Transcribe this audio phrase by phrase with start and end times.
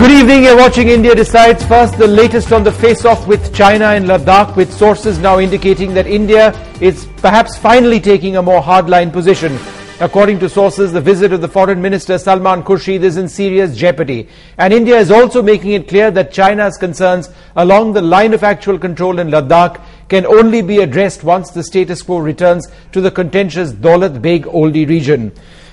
[0.00, 0.44] Good evening.
[0.44, 1.62] You're watching India Decides.
[1.66, 6.06] First, the latest on the face-off with China in Ladakh, with sources now indicating that
[6.06, 9.58] India is perhaps finally taking a more hardline position.
[10.00, 14.26] According to sources, the visit of the foreign minister Salman Khurshid is in serious jeopardy.
[14.56, 18.78] And India is also making it clear that China's concerns along the line of actual
[18.78, 23.72] control in Ladakh can only be addressed once the status quo returns to the contentious
[23.72, 25.30] Daulat Beg Oldi region.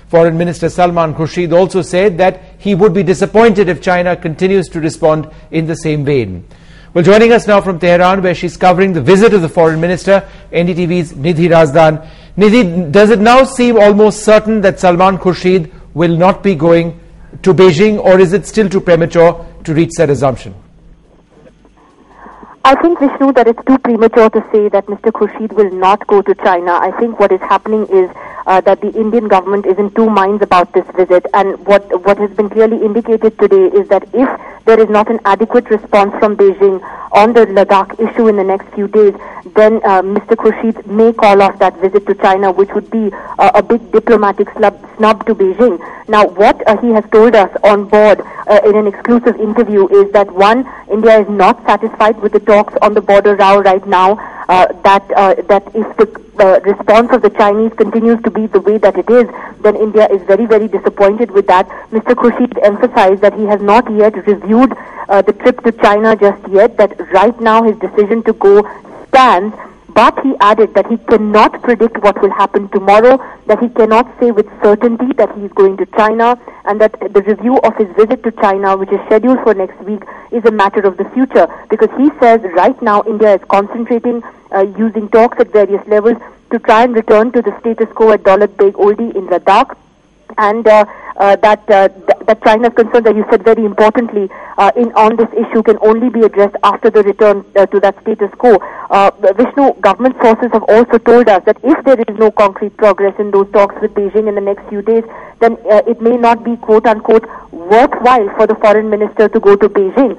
[0.07, 4.79] Foreign Minister Salman Khurshid also said that he would be disappointed if China continues to
[4.79, 6.47] respond in the same vein.
[6.93, 10.27] Well, joining us now from Tehran, where she's covering the visit of the Foreign Minister,
[10.51, 12.09] NDTV's Nidhi Razdan.
[12.37, 16.99] Nidhi, does it now seem almost certain that Salman Khurshid will not be going
[17.43, 20.55] to Beijing, or is it still too premature to reach that assumption?
[22.67, 25.09] I think, Vishnu, that it's too premature to say that Mr.
[25.09, 26.73] Khurshid will not go to China.
[26.73, 28.09] I think what is happening is
[28.45, 31.25] uh, that the Indian government is in two minds about this visit.
[31.33, 34.27] And what, what has been clearly indicated today is that if
[34.65, 38.67] there is not an adequate response from Beijing on the Ladakh issue in the next
[38.75, 39.13] few days,
[39.55, 40.35] then uh, Mr.
[40.35, 43.09] Khurshid may call off that visit to China, which would be
[43.39, 45.79] uh, a big diplomatic snub, snub to Beijing.
[46.09, 50.11] Now, what uh, he has told us on board uh, in an exclusive interview is
[50.11, 54.09] that one, India is not satisfied with the talks on the border row right now.
[54.49, 56.07] Uh, that uh, that if the
[56.71, 59.27] response of the Chinese continues to be the way that it is,
[59.61, 61.67] then India is very very disappointed with that.
[61.91, 62.13] Mr.
[62.21, 64.71] Khurshid emphasized that he has not yet reviewed
[65.29, 66.77] the trip to China just yet.
[66.77, 68.53] That right now his decision to go
[69.09, 69.55] stands
[69.97, 73.17] but he added that he cannot predict what will happen tomorrow,
[73.47, 77.23] that he cannot say with certainty that he is going to China, and that the
[77.23, 80.81] review of his visit to China, which is scheduled for next week, is a matter
[80.81, 81.47] of the future.
[81.71, 86.17] Because he says right now India is concentrating uh, using talks at various levels
[86.51, 89.75] to try and return to the status quo at Daulat Beg Oldi in Ladakh
[90.37, 90.85] and uh,
[91.17, 95.27] that uh, th- that China's concern that you said very importantly uh, in on this
[95.33, 98.57] issue can only be addressed after the return uh, to that status quo.
[98.89, 103.15] Uh, Vishnu, government sources have also told us that if there is no concrete progress
[103.19, 105.03] in those talks with Beijing in the next few days,
[105.39, 109.69] then it may not be quote unquote worthwhile for the foreign minister to go to
[109.69, 110.15] Beijing.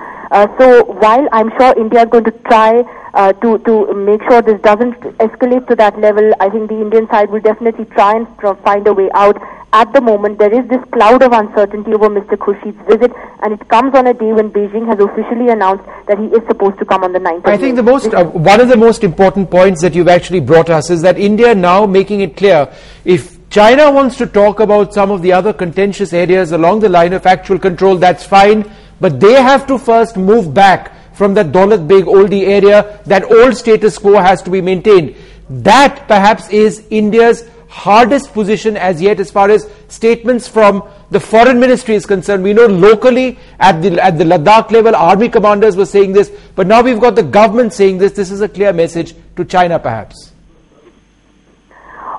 [0.59, 2.84] so while I'm sure India is going to try
[3.15, 6.33] uh, to to make sure this doesn't escalate to that level.
[6.41, 8.27] I think the Indian side will definitely try and
[8.65, 9.37] find a way out.
[9.73, 12.39] At the moment, there is this cloud of uncertainty over Mr.
[12.39, 13.12] Khurshid's visit,
[13.43, 16.79] and it comes on a day when Beijing has officially announced that he is supposed
[16.79, 17.47] to come on the 9th.
[17.47, 20.71] I think the most uh, one of the most important points that you've actually brought
[20.71, 22.73] us is that India now making it clear
[23.05, 27.12] if China wants to talk about some of the other contentious areas along the line
[27.12, 31.87] of actual control, that's fine, but they have to first move back from that Daulat
[31.87, 35.15] Beg Oldi area, that old status quo has to be maintained.
[35.50, 41.61] That perhaps is India's hardest position as yet as far as statements from the foreign
[41.61, 42.43] ministry is concerned.
[42.43, 46.67] We know locally at the, at the Ladakh level, army commanders were saying this, but
[46.67, 48.12] now we've got the government saying this.
[48.12, 50.33] This is a clear message to China perhaps.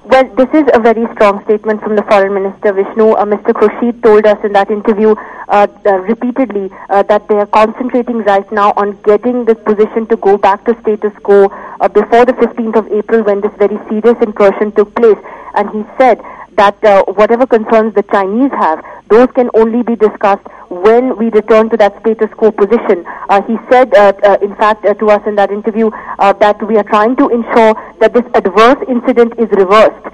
[0.09, 3.11] Well, this is a very strong statement from the foreign minister, Vishnu.
[3.11, 3.53] Uh, Mr.
[3.53, 5.13] Khurshid told us in that interview
[5.49, 10.15] uh, uh, repeatedly uh, that they are concentrating right now on getting this position to
[10.15, 11.45] go back to status quo
[11.79, 15.17] uh, before the 15th of April when this very serious incursion took place.
[15.59, 16.21] And he said
[16.55, 21.69] that uh, whatever concerns the Chinese have, those can only be discussed when we return
[21.69, 23.03] to that status quo position.
[23.27, 26.55] Uh, he said, uh, uh, in fact, uh, to us in that interview, uh, that
[26.65, 30.07] we are trying to ensure that this adverse incident is reversed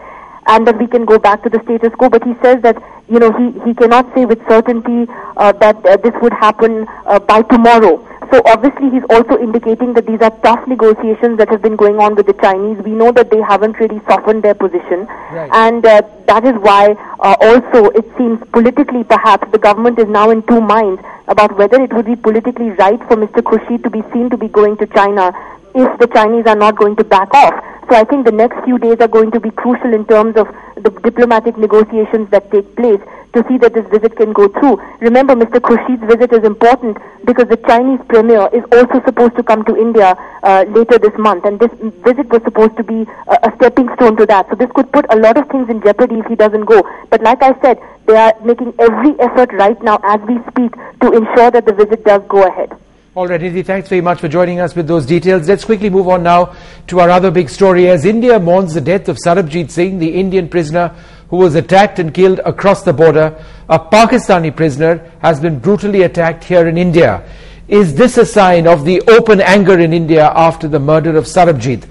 [0.47, 2.09] and that we can go back to the status quo.
[2.09, 5.97] But he says that you know he, he cannot say with certainty uh, that uh,
[5.97, 8.01] this would happen uh, by tomorrow.
[8.31, 12.15] So obviously he's also indicating that these are tough negotiations that have been going on
[12.15, 12.77] with the Chinese.
[12.83, 15.49] We know that they haven't really softened their position, right.
[15.53, 20.31] and uh, that is why uh, also it seems politically perhaps the government is now
[20.31, 23.41] in two minds about whether it would be politically right for Mr.
[23.41, 25.31] Khurshid to be seen to be going to China
[25.75, 27.53] if the Chinese are not going to back off.
[27.89, 30.47] So I think the next few days are going to be crucial in terms of
[30.75, 32.99] the diplomatic negotiations that take place
[33.33, 34.81] to see that this visit can go through.
[35.01, 35.59] Remember, Mr.
[35.59, 40.15] Khurshid's visit is important because the Chinese premier is also supposed to come to India
[40.41, 41.69] uh, later this month, and this
[42.01, 44.49] visit was supposed to be a, a stepping stone to that.
[44.49, 46.81] So this could put a lot of things in jeopardy if he doesn't go.
[47.11, 47.77] But like I said,
[48.07, 52.05] they are making every effort right now as we speak to ensure that the visit
[52.05, 52.71] does go ahead.
[53.15, 55.47] All right, Nidhi, thanks very much for joining us with those details.
[55.47, 56.53] Let's quickly move on now
[56.87, 57.87] to our other big story.
[57.87, 60.93] As India mourns the death of Sarabjit Singh, the Indian prisoner
[61.29, 66.43] who was attacked and killed across the border, a Pakistani prisoner has been brutally attacked
[66.43, 67.23] here in India.
[67.69, 71.87] Is this a sign of the open anger in India after the murder of Sarabjit?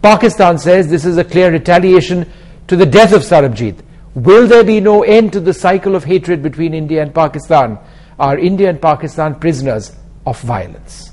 [0.00, 2.24] Pakistan says this is a clear retaliation
[2.68, 3.80] to the death of Sarabjit.
[4.14, 7.80] Will there be no end to the cycle of hatred between India and Pakistan?
[8.18, 9.94] are India and Pakistan prisoners
[10.28, 11.12] of violence.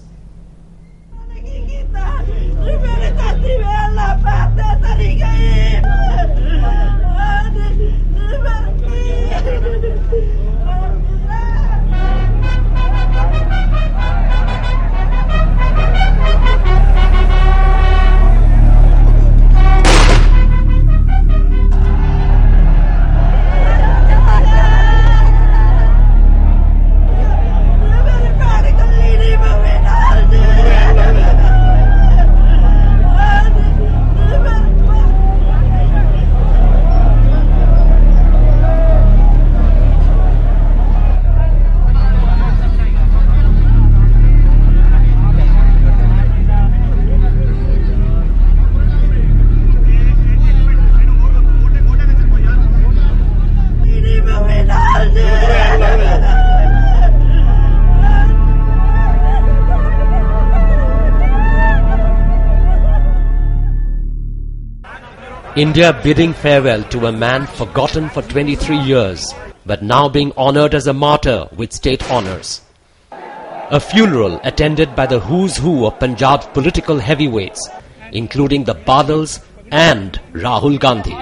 [65.56, 69.34] India bidding farewell to a man forgotten for 23 years,
[69.66, 72.62] but now being honored as a martyr with state honors.
[73.10, 77.70] A funeral attended by the who's who of Punjab's political heavyweights,
[78.12, 79.42] including the Badals
[79.72, 81.16] and Rahul Gandhi.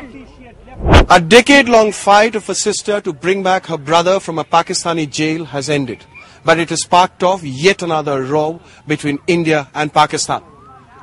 [1.12, 5.08] A decade long fight of a sister to bring back her brother from a Pakistani
[5.08, 6.04] jail has ended,
[6.44, 10.42] but it has sparked off yet another row between India and Pakistan,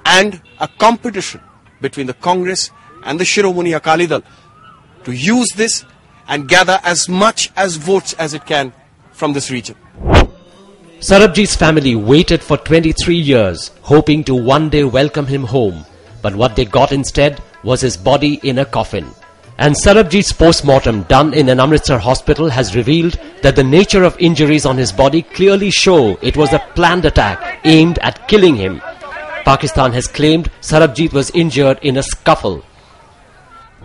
[0.05, 1.41] and a competition
[1.81, 2.73] between the Congress
[3.05, 4.23] and the Shiromani Akali Dal
[5.05, 5.85] to use this
[6.29, 8.73] and gather as much as votes as it can
[9.13, 9.77] from this region.
[11.01, 15.85] Sarabjit's family waited for 23 years, hoping to one day welcome him home.
[16.21, 19.07] But what they got instead was his body in a coffin.
[19.57, 24.65] And Sarabjit's post-mortem done in an Amritsar hospital has revealed that the nature of injuries
[24.65, 28.81] on his body clearly show it was a planned attack aimed at killing him.
[29.45, 32.63] Pakistan has claimed Sarabjit was injured in a scuffle.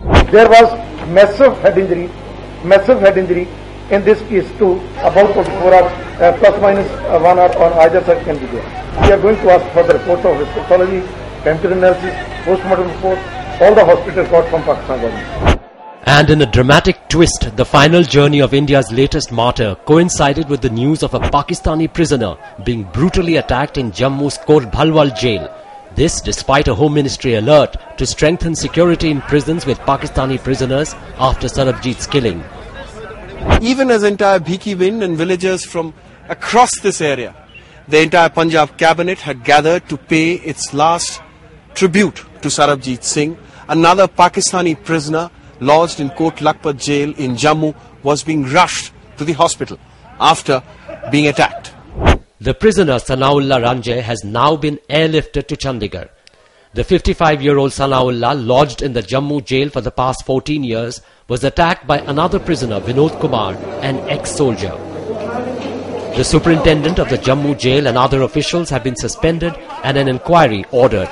[0.02, 0.72] There was
[1.08, 2.08] massive head injury,
[2.62, 3.48] massive head injury
[3.90, 8.04] in this case too, about 24 hours, uh, plus minus uh, 1 hour on either
[8.04, 8.64] side can be there.
[9.02, 11.00] We are going to ask for the reports of histology,
[11.44, 12.14] chemical analysis,
[12.44, 13.18] post-mortem report,
[13.62, 15.62] all the hospitals got from Pakistan government.
[16.04, 20.70] And in a dramatic twist, the final journey of India's latest martyr coincided with the
[20.70, 25.48] news of a Pakistani prisoner being brutally attacked in Jammu's Kot Bhalwal jail.
[25.96, 31.48] This despite a Home Ministry alert to strengthen security in prisons with Pakistani prisoners after
[31.48, 32.44] Sarabjit's killing.
[33.62, 35.94] Even as entire Bhiki Wind and villagers from
[36.28, 37.34] across this area,
[37.88, 41.22] the entire Punjab cabinet had gathered to pay its last
[41.74, 48.22] tribute to Sarabjit Singh, another Pakistani prisoner lodged in Kot Lakhpat jail in Jammu was
[48.22, 49.78] being rushed to the hospital
[50.20, 50.62] after
[51.10, 51.72] being attacked.
[52.38, 56.10] The prisoner Sanaullah Ranjay has now been airlifted to Chandigarh.
[56.74, 61.86] The 55-year-old Sanaullah, lodged in the Jammu jail for the past 14 years, was attacked
[61.86, 64.76] by another prisoner, Vinod Kumar, an ex-soldier.
[66.14, 70.66] The superintendent of the Jammu jail and other officials have been suspended and an inquiry
[70.72, 71.08] ordered.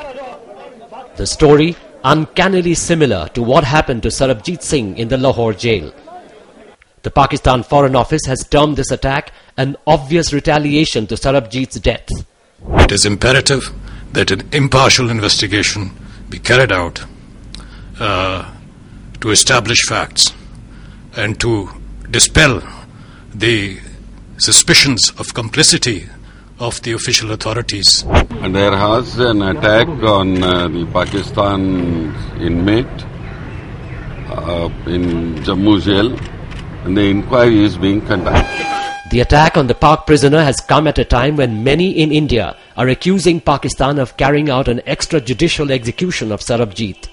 [1.16, 1.74] The story
[2.04, 5.90] uncannily similar to what happened to Sarabjit Singh in the Lahore jail.
[7.04, 12.08] The Pakistan Foreign Office has termed this attack an obvious retaliation to Sarabjit's death.
[12.78, 13.70] It is imperative
[14.12, 15.90] that an impartial investigation
[16.30, 17.04] be carried out
[18.00, 18.50] uh,
[19.20, 20.32] to establish facts
[21.14, 21.68] and to
[22.10, 22.62] dispel
[23.34, 23.78] the
[24.38, 26.08] suspicions of complicity
[26.58, 28.02] of the official authorities.
[28.06, 33.04] And there has an attack on uh, the Pakistan inmate
[34.30, 36.18] uh, in Jammu jail
[36.84, 38.74] and the inquiry is being conducted.
[39.10, 42.56] The attack on the Pak prisoner has come at a time when many in India
[42.76, 47.08] are accusing Pakistan of carrying out an extrajudicial execution of Sarabjit.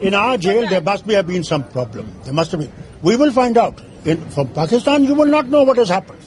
[0.00, 2.12] In our jail, there must be, have been some problem.
[2.24, 2.72] There must have been.
[3.02, 3.80] We will find out.
[4.04, 6.20] In, from Pakistan, you will not know what has happened.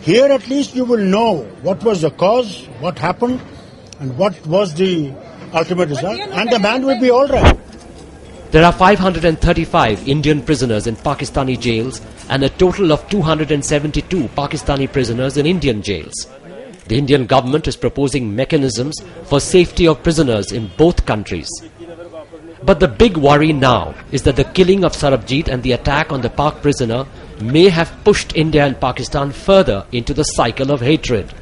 [0.00, 3.40] Here, at least, you will know what was the cause, what happened,
[4.00, 5.12] and what was the
[5.54, 7.58] ultimate result, and the man will be all right.
[8.50, 12.00] There are 535 Indian prisoners in Pakistani jails
[12.30, 16.26] and a total of 272 Pakistani prisoners in Indian jails.
[16.86, 21.50] The Indian government is proposing mechanisms for safety of prisoners in both countries.
[22.62, 26.22] But the big worry now is that the killing of Sarabjit and the attack on
[26.22, 27.04] the Pak prisoner
[27.42, 31.34] may have pushed India and Pakistan further into the cycle of hatred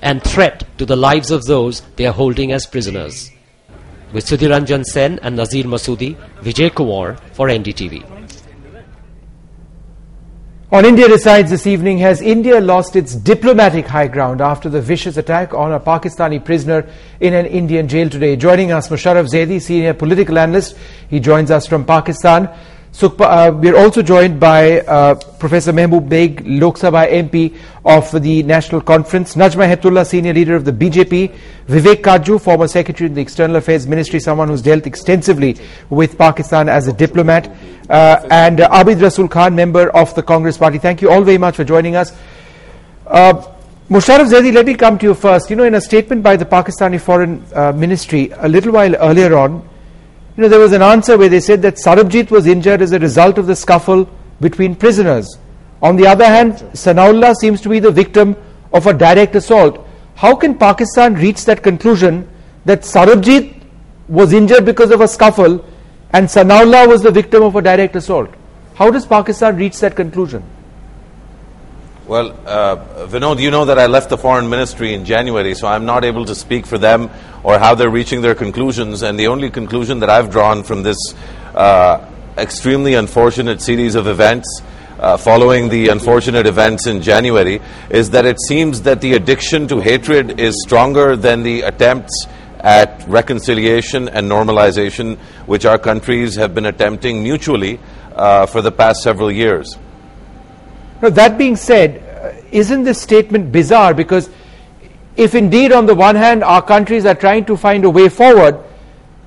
[0.00, 3.33] and threat to the lives of those they are holding as prisoners.
[4.14, 8.14] With Sudhiranjan Sen and Nazir Masoodi, Vijay Kumar for NDTV.
[10.70, 15.16] On India Decides this evening, has India lost its diplomatic high ground after the vicious
[15.16, 18.36] attack on a Pakistani prisoner in an Indian jail today?
[18.36, 20.76] Joining us, Musharraf Zaidi, senior political analyst.
[21.10, 22.48] He joins us from Pakistan.
[22.94, 28.44] So, uh, we're also joined by uh, Professor Mehboob Beg, Lok Sabha MP of the
[28.44, 31.34] National Conference, Najma Heptullah, senior leader of the BJP,
[31.66, 35.56] Vivek Katju, former secretary in the External Affairs Ministry, someone who's dealt extensively
[35.90, 37.48] with Pakistan as a diplomat,
[37.90, 40.78] uh, and Abid Rasul Khan, member of the Congress Party.
[40.78, 42.16] Thank you all very much for joining us.
[43.08, 43.42] Uh,
[43.90, 45.50] Musharraf Zaidi, let me come to you first.
[45.50, 49.36] You know, in a statement by the Pakistani Foreign uh, Ministry a little while earlier
[49.36, 49.68] on,
[50.36, 52.98] you know, there was an answer where they said that Sarabjit was injured as a
[52.98, 54.08] result of the scuffle
[54.40, 55.38] between prisoners.
[55.80, 58.36] On the other hand, Sanaullah seems to be the victim
[58.72, 59.86] of a direct assault.
[60.16, 62.28] How can Pakistan reach that conclusion
[62.64, 63.62] that Sarabjit
[64.08, 65.64] was injured because of a scuffle
[66.12, 68.30] and Sanaullah was the victim of a direct assault?
[68.74, 70.42] How does Pakistan reach that conclusion?
[72.06, 75.86] Well, uh, Vinod, you know that I left the foreign ministry in January, so I'm
[75.86, 77.08] not able to speak for them
[77.42, 79.00] or how they're reaching their conclusions.
[79.00, 80.98] And the only conclusion that I've drawn from this
[81.54, 82.06] uh,
[82.36, 84.60] extremely unfortunate series of events,
[84.98, 89.80] uh, following the unfortunate events in January, is that it seems that the addiction to
[89.80, 92.26] hatred is stronger than the attempts
[92.58, 97.80] at reconciliation and normalization, which our countries have been attempting mutually
[98.14, 99.78] uh, for the past several years.
[101.04, 103.92] Now, that being said, uh, isn't this statement bizarre?
[103.92, 104.30] Because
[105.16, 108.58] if indeed, on the one hand, our countries are trying to find a way forward,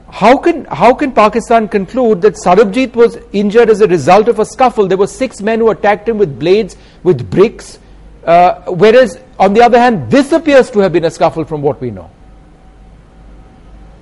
[0.10, 4.46] how can, how can Pakistan conclude that Sarabjit was injured as a result of a
[4.46, 4.88] scuffle?
[4.88, 7.78] There were six men who attacked him with blades, with bricks,
[8.26, 11.80] uh, whereas, on the other hand, this appears to have been a scuffle from what
[11.80, 12.10] we know.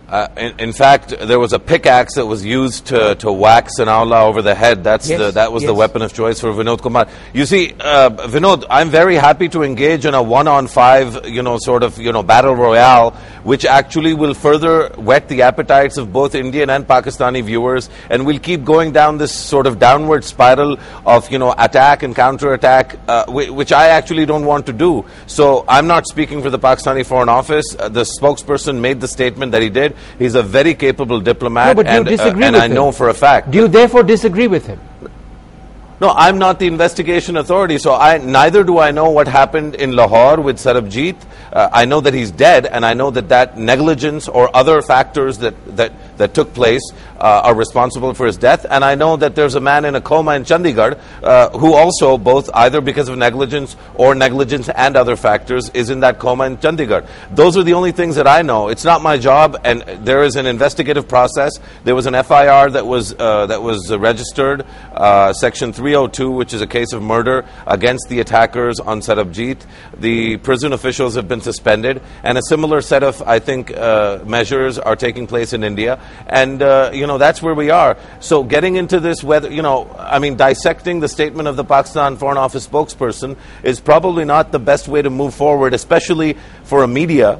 [0.08, 4.28] Uh, in, in, fact, there was a pickaxe that was used to, to whack Sanaullah
[4.28, 4.84] over the head.
[4.84, 5.70] That's yes, the, that was yes.
[5.70, 7.08] the weapon of choice for Vinod Kumar.
[7.34, 11.82] You see, uh, Vinod, I'm very happy to engage in a one-on-five, you know, sort
[11.82, 13.12] of, you know, battle royale,
[13.44, 18.40] which actually will further whet the appetites of both Indian and Pakistani viewers, and we'll
[18.40, 23.26] keep going down this sort of downward spiral of, you know, attack and counter-attack, uh,
[23.32, 25.04] which I actually don't want to do.
[25.26, 27.76] So I'm not speaking for the Pakistani Foreign Office.
[27.78, 29.95] Uh, the spokesperson made the statement that he did.
[30.18, 32.74] He's a very capable diplomat, no, but and, you disagree uh, and with I him.
[32.74, 33.52] know for a fact.
[33.52, 34.80] Do you therefore disagree with him?
[36.02, 39.94] No, I'm not the investigation authority, so I neither do I know what happened in
[39.94, 41.16] Lahore with Sarabjit.
[41.54, 45.38] Uh, I know that he's dead, and I know that that negligence or other factors
[45.38, 46.82] that that that took place
[47.18, 48.66] uh, are responsible for his death.
[48.70, 52.18] And I know that there's a man in a coma in Chandigarh uh, who also,
[52.18, 56.58] both either because of negligence or negligence and other factors, is in that coma in
[56.58, 57.08] Chandigarh.
[57.32, 58.70] Those are the only things that I know.
[58.70, 61.60] It's not my job, and there is an investigative process.
[61.84, 66.62] There was an FIR that was uh, that was registered, uh, Section 302, which is
[66.62, 69.66] a case of murder against the attackers on Sarabjit.
[69.98, 74.78] The prison officials have been suspended, and a similar set of, I think, uh, measures
[74.80, 76.00] are taking place in India.
[76.28, 77.98] And, uh, you know, that's where we are.
[78.20, 82.18] So getting into this, whether, you know, I mean, dissecting the statement of the Pakistan
[82.18, 86.88] Foreign Office spokesperson is probably not the best way to move forward, especially for a
[86.88, 87.40] media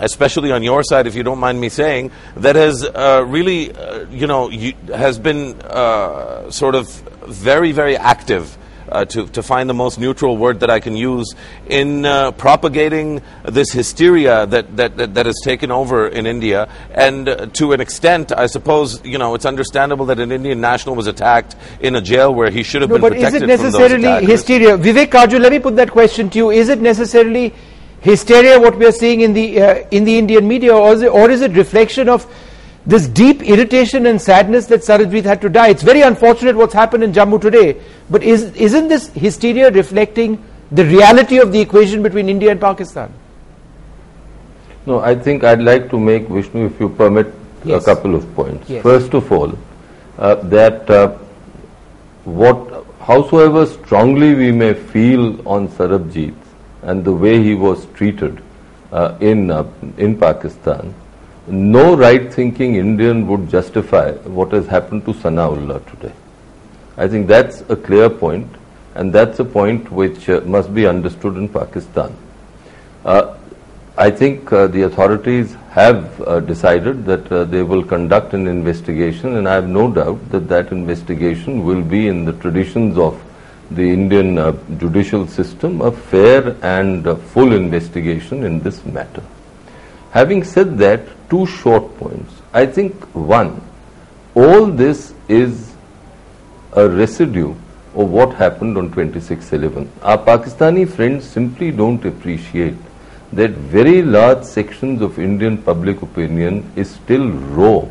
[0.00, 4.06] especially on your side, if you don't mind me saying, that has uh, really, uh,
[4.10, 4.48] you know,
[4.94, 6.88] has been uh, sort of
[7.26, 8.56] very, very active
[8.90, 11.34] uh, to, to find the most neutral word that I can use,
[11.66, 16.70] in uh, propagating this hysteria that, that, that, that, has taken over in India.
[16.90, 20.94] And uh, to an extent, I suppose, you know, it's understandable that an Indian national
[20.94, 23.46] was attacked in a jail where he should have no, been but protected is it
[23.46, 24.76] necessarily hysteria?
[24.76, 26.50] Vivek Katju, let me put that question to you.
[26.50, 27.54] Is it necessarily
[28.00, 31.12] hysteria what we are seeing in the, uh, in the Indian media, or is, it,
[31.12, 32.26] or is it reflection of
[32.88, 35.68] this deep irritation and sadness that Sarabjit had to die.
[35.68, 40.42] It's very unfortunate what's happened in Jammu today, but is, isn't this hysteria reflecting
[40.72, 43.12] the reality of the equation between India and Pakistan?
[44.86, 47.26] No, I think I'd like to make, Vishnu, if you permit,
[47.62, 47.82] yes.
[47.82, 48.70] a couple of points.
[48.70, 48.82] Yes.
[48.82, 49.52] First of all,
[50.16, 51.08] uh, that uh,
[52.24, 56.34] what, howsoever strongly we may feel on Sarabjit
[56.82, 58.42] and the way he was treated
[58.92, 60.94] uh, in, uh, in Pakistan,
[61.50, 66.12] no right-thinking Indian would justify what has happened to Sanaullah today.
[66.96, 68.48] I think that's a clear point,
[68.94, 72.14] and that's a point which uh, must be understood in Pakistan.
[73.04, 73.36] Uh,
[73.96, 79.36] I think uh, the authorities have uh, decided that uh, they will conduct an investigation,
[79.36, 83.20] and I have no doubt that that investigation will be in the traditions of
[83.70, 89.22] the Indian uh, judicial system, a fair and full investigation in this matter.
[90.10, 92.32] Having said that, two short points.
[92.52, 93.60] I think one,
[94.34, 95.74] all this is
[96.72, 97.54] a residue
[97.94, 99.88] of what happened on 26/11.
[100.02, 102.76] Our Pakistani friends simply don't appreciate
[103.32, 107.28] that very large sections of Indian public opinion is still
[107.60, 107.84] raw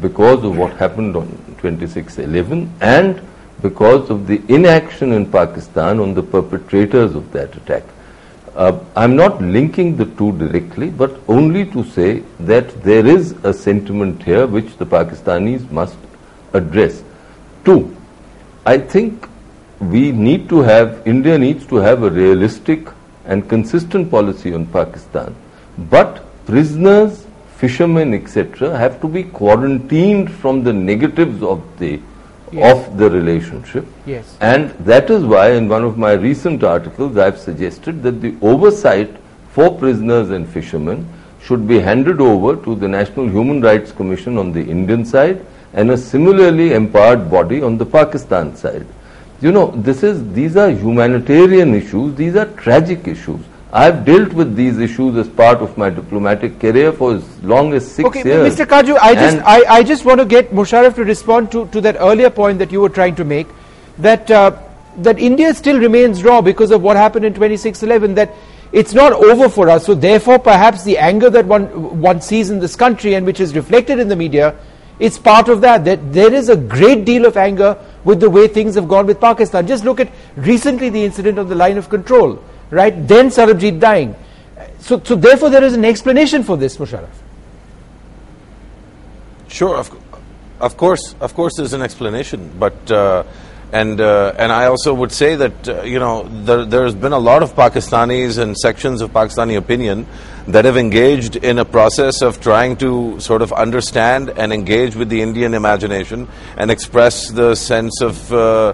[0.00, 1.28] because of what happened on
[1.60, 3.20] 26/11 and
[3.60, 7.82] because of the inaction in Pakistan on the perpetrators of that attack.
[8.54, 13.52] Uh, I'm not linking the two directly, but only to say that there is a
[13.52, 15.96] sentiment here which the Pakistanis must
[16.52, 17.02] address.
[17.64, 17.96] Two,
[18.64, 19.28] I think
[19.80, 22.88] we need to have, India needs to have a realistic
[23.24, 25.34] and consistent policy on Pakistan.
[25.90, 27.26] But prisoners,
[27.56, 32.00] fishermen, etc., have to be quarantined from the negatives of the
[32.52, 32.88] yes.
[32.88, 33.86] of the relationship.
[34.06, 34.36] Yes.
[34.40, 38.36] And that is why, in one of my recent articles, I have suggested that the
[38.42, 39.16] oversight
[39.52, 41.08] for prisoners and fishermen
[41.42, 45.90] should be handed over to the National Human Rights Commission on the Indian side and
[45.90, 48.86] a similarly empowered body on the Pakistan side.
[49.40, 53.40] You know, this is, these are humanitarian issues, these are tragic issues.
[53.70, 57.86] I've dealt with these issues as part of my diplomatic career for as long as
[57.86, 58.54] six okay, years.
[58.54, 58.64] Mr.
[58.64, 61.96] Katju, I just, I, I, just want to get Musharraf to respond to, to that
[62.00, 63.46] earlier point that you were trying to make,
[63.98, 64.58] that, uh,
[64.98, 68.34] that India still remains raw because of what happened in 2611, that
[68.72, 69.84] it's not over for us.
[69.84, 73.54] So therefore, perhaps the anger that one, one sees in this country and which is
[73.54, 74.56] reflected in the media
[74.98, 78.48] is part of that, that there is a great deal of anger with the way
[78.48, 79.66] things have gone with Pakistan.
[79.66, 83.06] Just look at recently the incident on the line of control right?
[83.06, 84.14] Then Sarabjit dying.
[84.80, 87.08] So, so therefore there is an explanation for this, Musharraf.
[89.48, 89.90] Sure, of,
[90.60, 93.24] of course, of course there's an explanation, but uh,
[93.72, 97.18] and uh, and I also would say that uh, you know there, there's been a
[97.18, 100.06] lot of Pakistanis and sections of Pakistani opinion
[100.46, 105.10] that have engaged in a process of trying to sort of understand and engage with
[105.10, 108.72] the Indian imagination and express the sense of uh,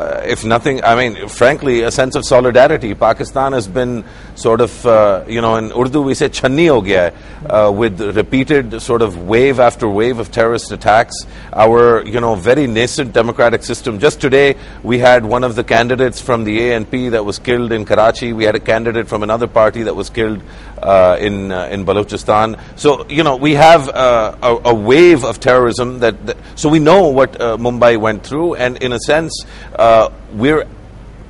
[0.00, 2.94] Uh, if nothing, I mean, frankly, a sense of solidarity.
[2.94, 4.02] Pakistan has been
[4.40, 7.12] sort of, uh, you know, in Urdu we say channi ho gaya,
[7.46, 11.14] uh, with repeated sort of wave after wave of terrorist attacks.
[11.52, 13.98] Our, you know, very nascent democratic system.
[13.98, 17.84] Just today, we had one of the candidates from the ANP that was killed in
[17.84, 18.32] Karachi.
[18.32, 20.42] We had a candidate from another party that was killed
[20.82, 22.58] uh, in uh, in Balochistan.
[22.76, 26.78] So, you know, we have uh, a, a, wave of terrorism that, that, so we
[26.78, 29.44] know what Mumbai went through, and in a sense,
[29.78, 30.66] uh, we're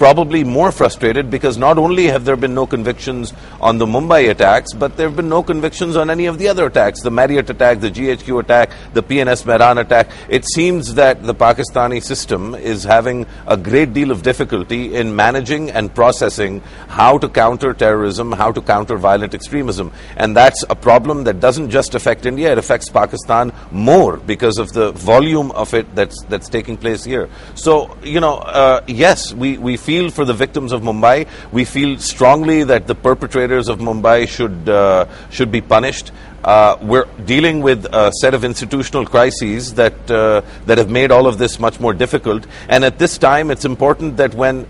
[0.00, 4.72] probably more frustrated because not only have there been no convictions on the Mumbai attacks,
[4.72, 7.80] but there have been no convictions on any of the other attacks the Marriott attack,
[7.80, 10.08] the GHQ attack, the PNS Mehran attack.
[10.30, 15.70] It seems that the Pakistani system is having a great deal of difficulty in managing
[15.70, 19.92] and processing how to counter terrorism, how to counter violent extremism.
[20.16, 24.72] And that's a problem that doesn't just affect India, it affects Pakistan more because of
[24.72, 27.28] the volume of it that's, that's taking place here.
[27.54, 31.26] So, you know, uh, yes, we, we feel feel for the victims of Mumbai.
[31.50, 36.12] We feel strongly that the perpetrators of Mumbai should uh, should be punished.
[36.44, 41.26] Uh, we're dealing with a set of institutional crises that uh, that have made all
[41.26, 42.46] of this much more difficult.
[42.68, 44.66] And at this time, it's important that when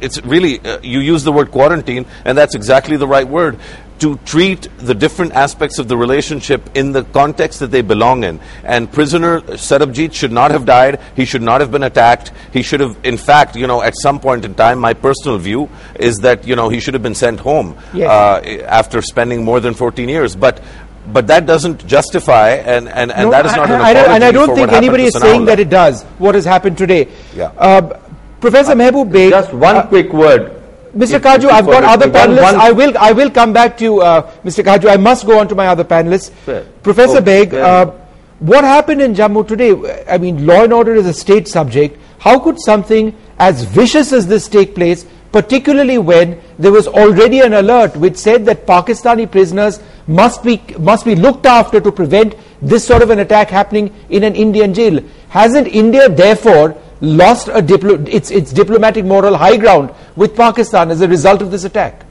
[0.00, 3.60] it's really uh, you use the word quarantine, and that's exactly the right word
[3.98, 8.40] to treat the different aspects of the relationship in the context that they belong in.
[8.64, 11.00] And prisoner Sarabjit should not have died.
[11.14, 12.32] He should not have been attacked.
[12.52, 15.70] He should have, in fact, you know, at some point in time, my personal view
[15.94, 18.10] is that, you know, he should have been sent home yes.
[18.10, 20.34] uh, after spending more than 14 years.
[20.34, 20.62] But
[21.06, 24.14] but that doesn't justify, and, and, and no, that is not I, an apology I,
[24.14, 27.08] And I don't think anybody is saying that it does, what has happened today.
[27.34, 27.52] Yeah.
[27.58, 28.00] Uh,
[28.40, 29.30] Professor uh, Mehboob Beg.
[29.30, 30.63] Just one uh, quick word.
[30.94, 31.18] Mr.
[31.18, 32.54] Katju, I've got other panelists.
[32.54, 34.62] I will I will come back to you, uh, Mr.
[34.62, 34.88] Katju.
[34.88, 36.30] I must go on to my other panelists.
[36.30, 36.64] Fair.
[36.82, 37.86] Professor Beg, uh,
[38.38, 40.04] what happened in Jammu today?
[40.08, 41.98] I mean, law and order is a state subject.
[42.18, 47.54] How could something as vicious as this take place, particularly when there was already an
[47.54, 52.86] alert which said that Pakistani prisoners must be must be looked after to prevent this
[52.86, 55.00] sort of an attack happening in an Indian jail?
[55.28, 61.42] Hasn't India therefore lost its, its diplomatic moral high ground with Pakistan as a result
[61.42, 62.04] of this attack.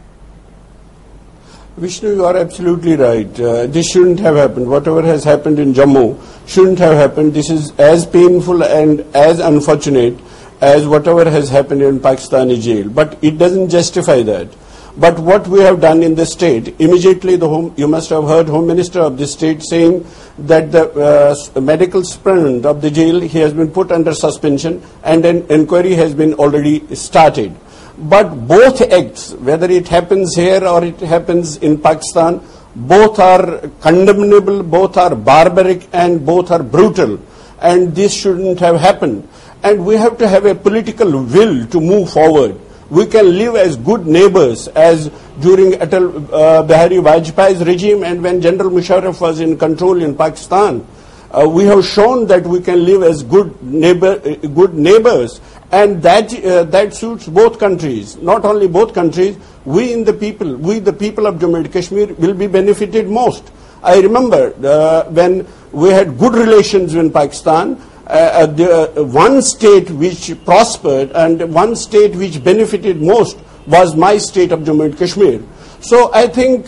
[1.75, 3.39] Vishnu, you are absolutely right.
[3.39, 4.69] Uh, this shouldn't have happened.
[4.69, 7.33] Whatever has happened in Jammu shouldn't have happened.
[7.33, 10.19] This is as painful and as unfortunate
[10.61, 12.89] as whatever has happened in Pakistani jail.
[12.89, 14.49] But it doesn't justify that.
[14.95, 18.47] But what we have done in the state, immediately the home, you must have heard
[18.47, 20.05] Home Minister of the state saying
[20.37, 20.91] that the
[21.55, 25.93] uh, medical superintendent of the jail, he has been put under suspension and an inquiry
[25.95, 27.55] has been already started.
[27.97, 32.41] But both acts, whether it happens here or it happens in Pakistan,
[32.75, 37.19] both are condemnable, both are barbaric and both are brutal.
[37.59, 39.27] And this shouldn't have happened.
[39.63, 42.59] and we have to have a political will to move forward.
[42.93, 48.39] We can live as good neighbors as during Atal uh, Bihari Vajpayee's regime and when
[48.39, 50.85] General Musharraf was in control in Pakistan.
[51.31, 56.03] Uh, we have shown that we can live as good neighbor, uh, good neighbors, and
[56.03, 58.15] that uh, that suits both countries.
[58.17, 62.13] Not only both countries, we in the people, we the people of Jammu and Kashmir
[62.13, 63.51] will be benefited most.
[63.81, 67.81] I remember uh, when we had good relations with Pakistan.
[68.05, 74.17] Uh, uh, the, one state which prospered and one state which benefited most was my
[74.17, 75.41] state of Jammu and Kashmir.
[75.79, 76.67] So I think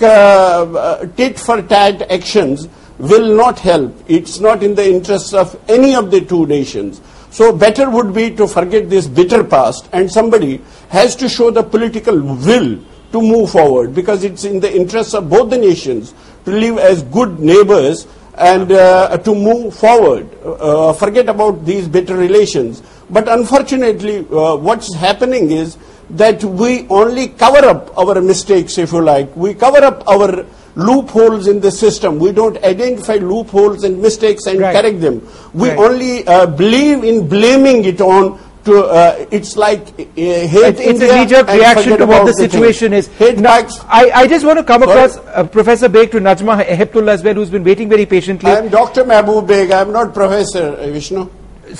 [1.18, 3.94] tit for tat actions will not help.
[4.08, 7.02] It's not in the interests of any of the two nations.
[7.32, 11.64] So better would be to forget this bitter past and somebody has to show the
[11.64, 12.80] political will
[13.12, 16.14] to move forward because it's in the interests of both the nations
[16.46, 20.30] to live as good neighbors and uh, to move forward.
[20.44, 22.84] Uh, forget about these bitter relations.
[23.10, 25.78] But unfortunately, uh, what's happening is
[26.10, 29.36] that we only cover up our mistakes, if you like.
[29.36, 30.46] We cover up our
[30.76, 32.20] loopholes in the system.
[32.20, 34.76] We don't identify loopholes and mistakes and right.
[34.76, 35.28] correct them.
[35.54, 35.80] We right.
[35.80, 41.16] only uh, believe in blaming it on to, uh, it's like uh, hate it's, a
[41.16, 43.10] knee-jerk reaction to what the situation is.
[43.38, 44.92] Now, I, I, just want to come Sorry?
[44.92, 48.52] across uh, Professor Beg to Najma Heptullah as well, who's been waiting very patiently.
[48.52, 49.04] I'm Dr.
[49.04, 49.72] Mehboob Beg.
[49.72, 51.30] I'm not Professor uh, Vishnu.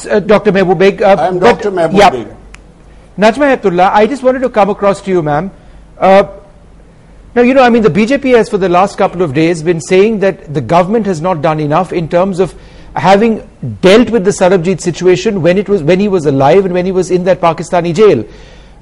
[0.10, 0.52] Uh, Dr.
[0.52, 1.02] Mehboob Beg.
[1.02, 1.72] Uh, I'm Dr.
[1.72, 2.10] Mehboob yeah.
[2.10, 2.28] Beg.
[3.18, 5.52] Najma Heptullah, I just wanted to come across to you, ma'am.
[6.00, 9.82] Now, you know, I mean, the BJP has for the last couple of days been
[9.82, 12.56] saying that the government has not done enough in terms of
[12.96, 13.48] having
[13.82, 16.92] dealt with the Sarabjit situation when it was when he was alive and when he
[16.92, 18.26] was in that Pakistani jail.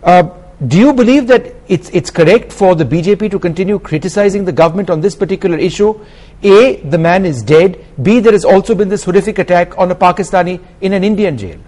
[0.03, 0.29] Uh,
[0.67, 4.89] do you believe that it's it's correct for the BJP to continue criticizing the government
[4.89, 5.99] on this particular issue?
[6.43, 7.83] A, the man is dead.
[8.01, 11.59] B, there has also been this horrific attack on a Pakistani in an Indian jail.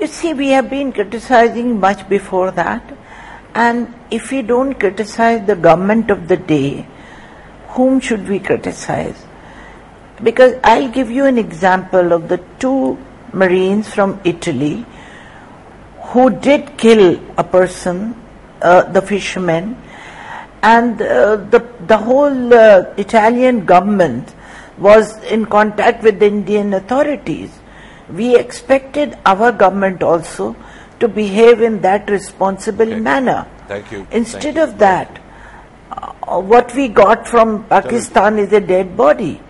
[0.00, 2.96] You see, we have been criticizing much before that,
[3.54, 6.86] and if we don't criticize the government of the day,
[7.74, 9.24] whom should we criticize?
[10.22, 12.98] Because I'll give you an example of the two
[13.32, 14.84] Marines from Italy
[16.12, 18.14] who did kill a person,
[18.62, 19.76] uh, the fisherman,
[20.62, 24.34] and uh, the, the whole uh, Italian government
[24.78, 27.60] was in contact with the Indian authorities
[28.08, 30.54] we expected our government also
[31.00, 33.00] to behave in that responsible okay.
[33.00, 33.46] manner.
[33.68, 34.06] Thank you.
[34.10, 34.62] Instead Thank you.
[34.62, 35.20] of that,
[36.26, 39.40] what we got from Pakistan is a dead body.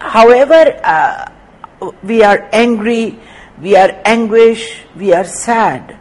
[0.00, 1.30] However, uh,
[2.02, 3.18] we are angry,
[3.60, 5.98] we are anguish, we are sad.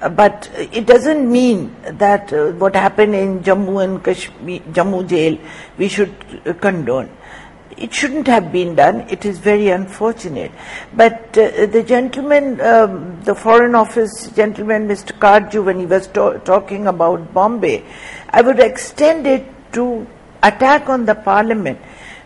[0.00, 5.38] Uh, but it doesn't mean that uh, what happened in Jammu and Kashmir, Jammu jail,
[5.78, 7.08] we should uh, condone
[7.82, 9.00] it shouldn't have been done.
[9.10, 10.52] It is very unfortunate.
[10.94, 15.18] But uh, the gentleman, um, the Foreign Office gentleman, Mr.
[15.18, 17.84] Katju, when he was to- talking about Bombay,
[18.30, 20.06] I would extend it to
[20.42, 21.78] attack on the parliament,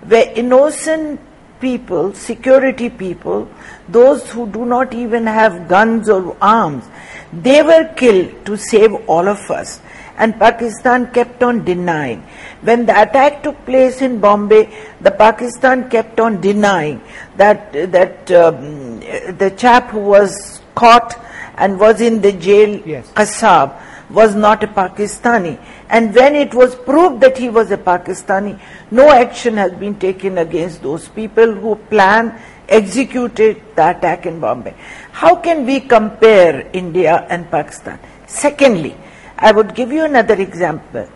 [0.04, 1.20] where innocent
[1.60, 3.48] people, security people,
[3.88, 6.84] those who do not even have guns or arms,
[7.32, 9.80] they were killed to save all of us
[10.18, 12.22] and Pakistan kept on denying.
[12.62, 17.00] When the attack took place in Bombay, the Pakistan kept on denying
[17.36, 19.00] that that um,
[19.38, 21.18] the chap who was caught
[21.56, 23.10] and was in the jail, yes.
[23.12, 25.58] Kasab, was not a Pakistani.
[25.88, 28.58] And when it was proved that he was a Pakistani,
[28.90, 32.34] no action has been taken against those people who planned,
[32.68, 34.74] executed the attack in Bombay.
[35.12, 37.98] How can we compare India and Pakistan?
[38.26, 38.96] Secondly,
[39.38, 41.08] I would give you another example.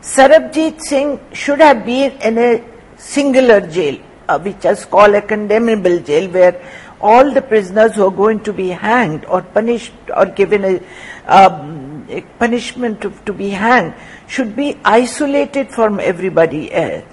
[0.00, 2.64] Sarabjit Singh should have been in a
[2.96, 6.60] singular jail, uh, which is called a condemnable jail, where
[7.00, 10.80] all the prisoners who are going to be hanged or punished or given a,
[11.26, 13.94] um, a punishment to, to, be hanged
[14.26, 17.04] should be isolated from everybody else.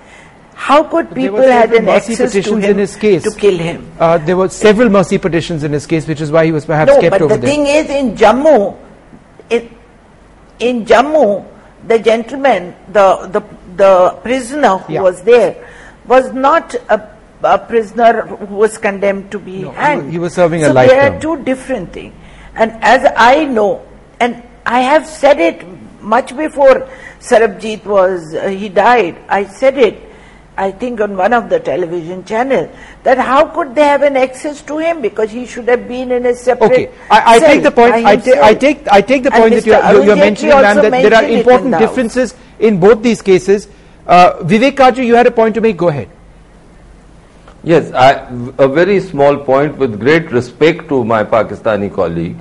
[0.56, 3.24] How could but people have an access to him in his case.
[3.24, 3.92] to kill him?
[4.00, 6.92] Uh, there were several mercy petitions in his case, which is why he was perhaps
[6.92, 7.38] no, kept over there.
[7.38, 8.78] No, but the thing is, in Jammu,
[9.50, 9.72] it,
[10.70, 11.46] in Jammu,
[11.88, 13.42] the gentleman, the, the,
[13.76, 15.02] the prisoner who yeah.
[15.02, 15.70] was there,
[16.06, 20.12] was not a, a, prisoner who was condemned to be no, hanged.
[20.12, 22.14] He was serving so a life there are two different things.
[22.56, 23.86] And as I know,
[24.20, 25.66] and I have said it
[26.02, 26.88] much before
[27.20, 30.02] Sarabjit was, uh, he died, I said it,
[30.56, 32.70] I think on one of the television channels,
[33.04, 36.26] that how could they have an access to him because he should have been in
[36.26, 36.72] a separate.
[36.72, 37.94] Okay, I, I take the point.
[37.94, 41.14] I, ta- I, take I take the point that you're, you're mentioning, ma'am, that there
[41.16, 43.68] are important differences in both these cases.
[44.06, 45.76] Uh, Vivek Katju, you had a point to make.
[45.78, 46.10] Go ahead.
[47.64, 48.12] Yes, I,
[48.58, 52.38] a very small point with great respect to my Pakistani colleague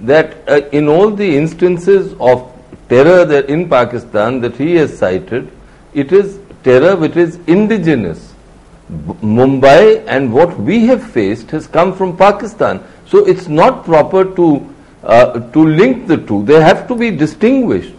[0.00, 2.52] that uh, in all the instances of
[2.88, 5.50] terror that in Pakistan that he has cited,
[5.94, 8.32] it is terror which is indigenous.
[8.88, 12.82] B- Mumbai and what we have faced has come from Pakistan.
[13.06, 14.48] So it's not proper to
[15.02, 16.44] uh, to link the two.
[16.44, 17.94] They have to be distinguished.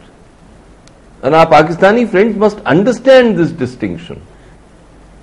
[1.23, 4.21] And our Pakistani friends must understand this distinction.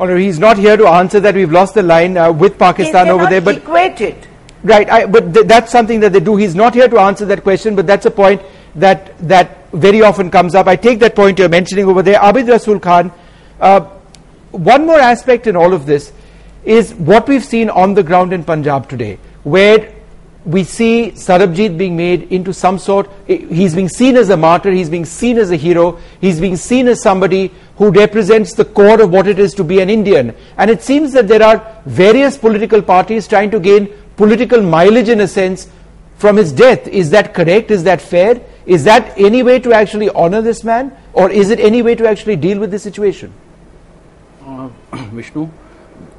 [0.01, 1.35] Honour, he's not here to answer that.
[1.35, 3.41] We've lost the line uh, with Pakistan over there.
[3.41, 4.29] cannot But equate it.
[4.65, 6.37] Right, I, but th- that's something that they do.
[6.37, 8.43] He's not here to answer that question, but that's a point
[8.75, 10.67] that that very often comes up.
[10.67, 12.19] I take that point you're mentioning over there.
[12.19, 13.13] Abid Rasul Khan,
[13.61, 13.81] uh,
[14.51, 16.13] one more aspect in all of this
[16.65, 19.93] is what we've seen on the ground in Punjab today, where
[20.45, 24.91] we see Sarabjit being made into some sort, he's being seen as a martyr, he's
[24.91, 29.11] being seen as a hero, he's being seen as somebody who represents the core of
[29.11, 30.35] what it is to be an Indian.
[30.59, 35.21] And it seems that there are various political parties trying to gain political mileage in
[35.21, 35.69] a sense
[36.17, 36.87] from his death.
[36.89, 37.71] Is that correct?
[37.71, 38.41] Is that fair?
[38.67, 40.97] Is that any way to actually honor this man?
[41.15, 43.33] Or is it any way to actually deal with this situation?
[44.47, 44.69] Uh,
[45.13, 45.49] Vishnu,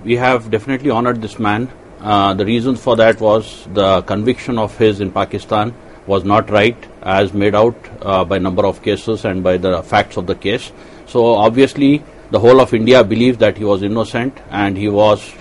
[0.03, 1.69] we have definitely honored this man.
[1.99, 5.75] Uh, the reason for that was the conviction of his in Pakistan
[6.07, 10.17] was not right as made out uh, by number of cases and by the facts
[10.17, 10.71] of the case.
[11.05, 15.31] So obviously the whole of India believed that he was innocent and he was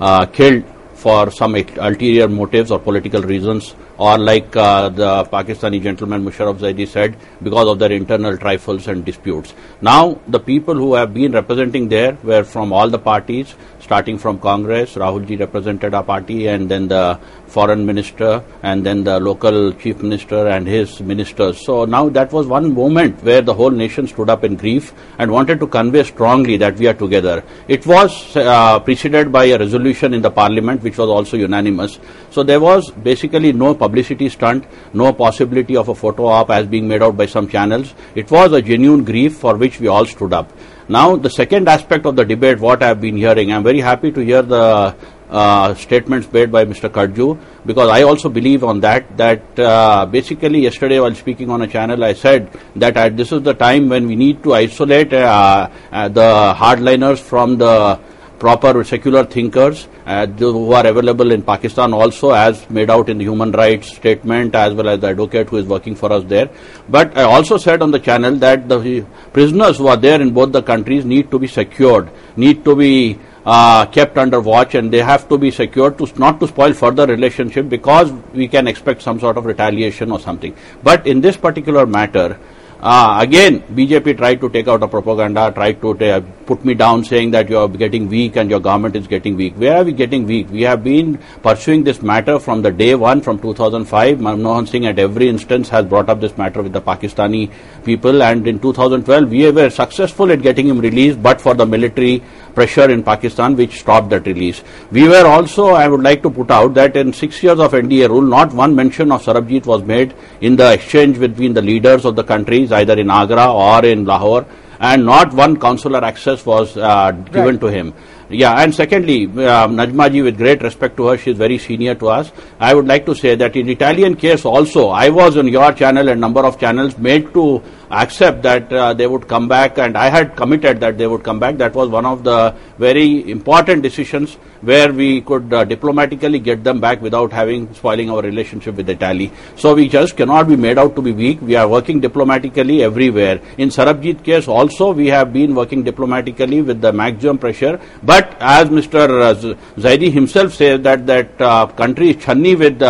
[0.00, 6.24] uh, killed for some ulterior motives or political reasons or like uh, the Pakistani gentleman
[6.24, 9.54] Musharraf Zaidi said, because of their internal trifles and disputes.
[9.80, 14.38] Now, the people who have been representing there were from all the parties, starting from
[14.38, 20.02] Congress, Rahulji represented our party, and then the foreign minister, and then the local chief
[20.02, 21.64] minister and his ministers.
[21.64, 25.30] So now that was one moment where the whole nation stood up in grief and
[25.30, 27.44] wanted to convey strongly that we are together.
[27.68, 31.98] It was uh, preceded by a resolution in the parliament, which was also unanimous.
[32.30, 36.86] So there was basically no publicity stunt, no possibility of a photo op as being
[36.92, 37.94] made out by some channels.
[38.14, 40.52] It was a genuine grief for which we all stood up.
[40.88, 43.80] Now, the second aspect of the debate, what I have been hearing, I am very
[43.80, 44.94] happy to hear the
[45.32, 46.90] uh, statements made by Mr.
[46.90, 49.16] Katju because I also believe on that.
[49.16, 53.42] That uh, basically, yesterday while speaking on a channel, I said that uh, this is
[53.42, 57.98] the time when we need to isolate uh, uh, the hardliners from the
[58.42, 63.24] proper secular thinkers uh, who are available in Pakistan also as made out in the
[63.24, 66.48] human rights statement as well as the advocate who is working for us there.
[66.88, 70.50] But I also said on the channel that the prisoners who are there in both
[70.50, 75.02] the countries need to be secured, need to be uh, kept under watch and they
[75.02, 79.20] have to be secured to not to spoil further relationship because we can expect some
[79.20, 80.56] sort of retaliation or something.
[80.82, 82.38] But in this particular matter,
[82.82, 87.30] uh, again, BJP tried to take out a propaganda, tried to put me down saying
[87.30, 89.54] that you are getting weak and your government is getting weak.
[89.54, 90.50] Where are we getting weak?
[90.50, 94.18] We have been pursuing this matter from the day one, from 2005.
[94.18, 97.52] Manmohan Singh at every instance has brought up this matter with the Pakistani
[97.84, 102.20] people and in 2012 we were successful at getting him released but for the military
[102.54, 104.62] pressure in Pakistan which stopped that release.
[104.90, 108.08] We were also, I would like to put out that in six years of NDA
[108.08, 112.16] rule, not one mention of Sarabjit was made in the exchange between the leaders of
[112.16, 114.46] the countries, either in Agra or in Lahore,
[114.80, 117.60] and not one consular access was uh, given right.
[117.60, 117.94] to him.
[118.28, 122.08] Yeah, and secondly, uh, Najma with great respect to her, she is very senior to
[122.08, 122.32] us.
[122.58, 126.08] I would like to say that in Italian case also, I was on your channel
[126.08, 130.08] and number of channels made to accept that uh, they would come back and I
[130.08, 131.58] had committed that they would come back.
[131.58, 136.80] That was one of the very important decisions where we could uh, diplomatically get them
[136.80, 139.30] back without having spoiling our relationship with Italy.
[139.56, 141.42] So we just cannot be made out to be weak.
[141.42, 143.40] We are working diplomatically everywhere.
[143.58, 147.78] In Sarabjit case also we have been working diplomatically with the maximum pressure.
[148.02, 149.20] But as Mr.
[149.20, 149.34] Uh,
[149.76, 152.82] Zaidi himself says that that uh, country is chunny with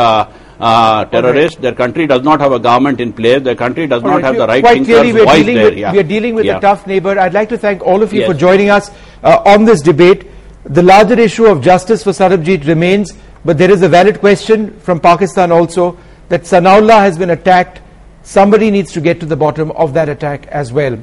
[0.62, 1.58] uh, terrorists.
[1.58, 3.42] Their country does not have a government in place.
[3.42, 5.92] Their country does not have the right Quite clearly, we're dealing, with, yeah.
[5.92, 6.58] we're dealing with yeah.
[6.58, 7.18] a tough neighbor.
[7.18, 8.30] I'd like to thank all of you yes.
[8.30, 8.90] for joining us
[9.22, 10.28] uh, on this debate.
[10.64, 13.12] The larger issue of justice for Sarabjit remains,
[13.44, 15.98] but there is a valid question from Pakistan also
[16.28, 17.80] that Sanaullah has been attacked.
[18.22, 20.96] Somebody needs to get to the bottom of that attack as well.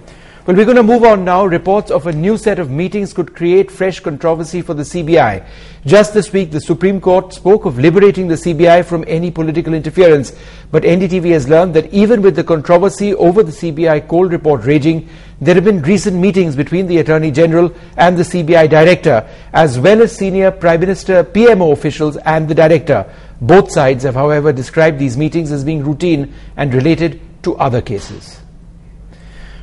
[0.46, 1.46] Well, we're going to move on now.
[1.46, 5.46] Reports of a new set of meetings could create fresh controversy for the CBI.
[5.86, 10.34] Just this week, the Supreme Court spoke of liberating the CBI from any political interference.
[10.72, 15.10] But NDTV has learned that even with the controversy over the CBI coal report raging,
[15.42, 20.02] there have been recent meetings between the Attorney General and the CBI Director, as well
[20.02, 23.14] as senior Prime Minister PMO officials and the Director.
[23.42, 28.40] Both sides have, however, described these meetings as being routine and related to other cases.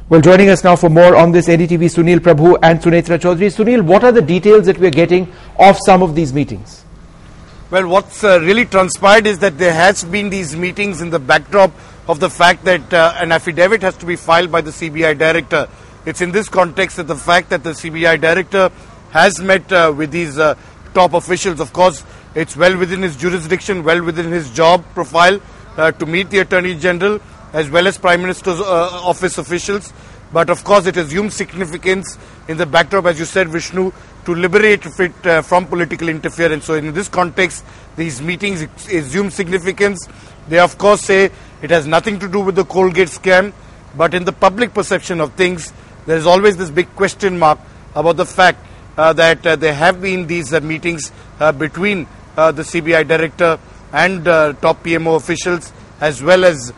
[0.09, 3.51] Well, joining us now for more on this, NDTV Sunil Prabhu and Sunetra Choudhury.
[3.53, 6.85] Sunil, what are the details that we're getting of some of these meetings?
[7.73, 11.73] Well, what's uh, really transpired is that there has been these meetings in the backdrop
[12.07, 15.69] of the fact that uh, an affidavit has to be filed by the CBI director.
[16.05, 18.71] It's in this context that the fact that the CBI director
[19.11, 20.55] has met uh, with these uh,
[20.95, 22.05] top officials, of course,
[22.37, 25.40] it's well within his jurisdiction, well within his job profile
[25.77, 27.21] uh, to meet the Attorney General
[27.53, 29.93] as well as Prime Minister's uh, office officials.
[30.33, 33.93] But of course, it assumes significance in the backdrop, as you said, Vishnu,
[34.25, 36.65] to liberate it uh, from political interference.
[36.65, 37.65] So, in this context,
[37.97, 40.09] these meetings assume significance.
[40.49, 41.31] They, of course, say
[41.63, 43.53] it has nothing to do with the Coalgate scam,
[43.97, 45.73] but in the public perception of things,
[46.07, 47.59] there is always this big question mark
[47.95, 48.59] about the fact
[48.97, 52.07] uh, that uh, there have been these uh, meetings uh, between
[52.37, 53.59] uh, the CBI director
[53.93, 56.73] and uh, top PMO officials, as well as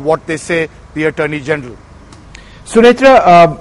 [0.00, 1.76] what they say the Attorney General.
[2.64, 3.60] Sunetra, um,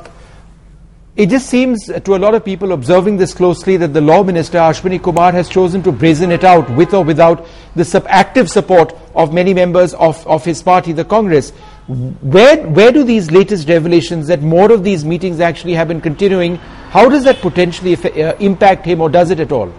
[1.15, 4.57] it just seems to a lot of people observing this closely that the law minister
[4.57, 7.45] Ashwini Kumar has chosen to brazen it out with or without
[7.75, 11.51] the sub- active support of many members of, of his party, the Congress.
[11.87, 16.55] Where, where do these latest revelations that more of these meetings actually have been continuing,
[16.89, 19.71] how does that potentially uh, impact him or does it at all?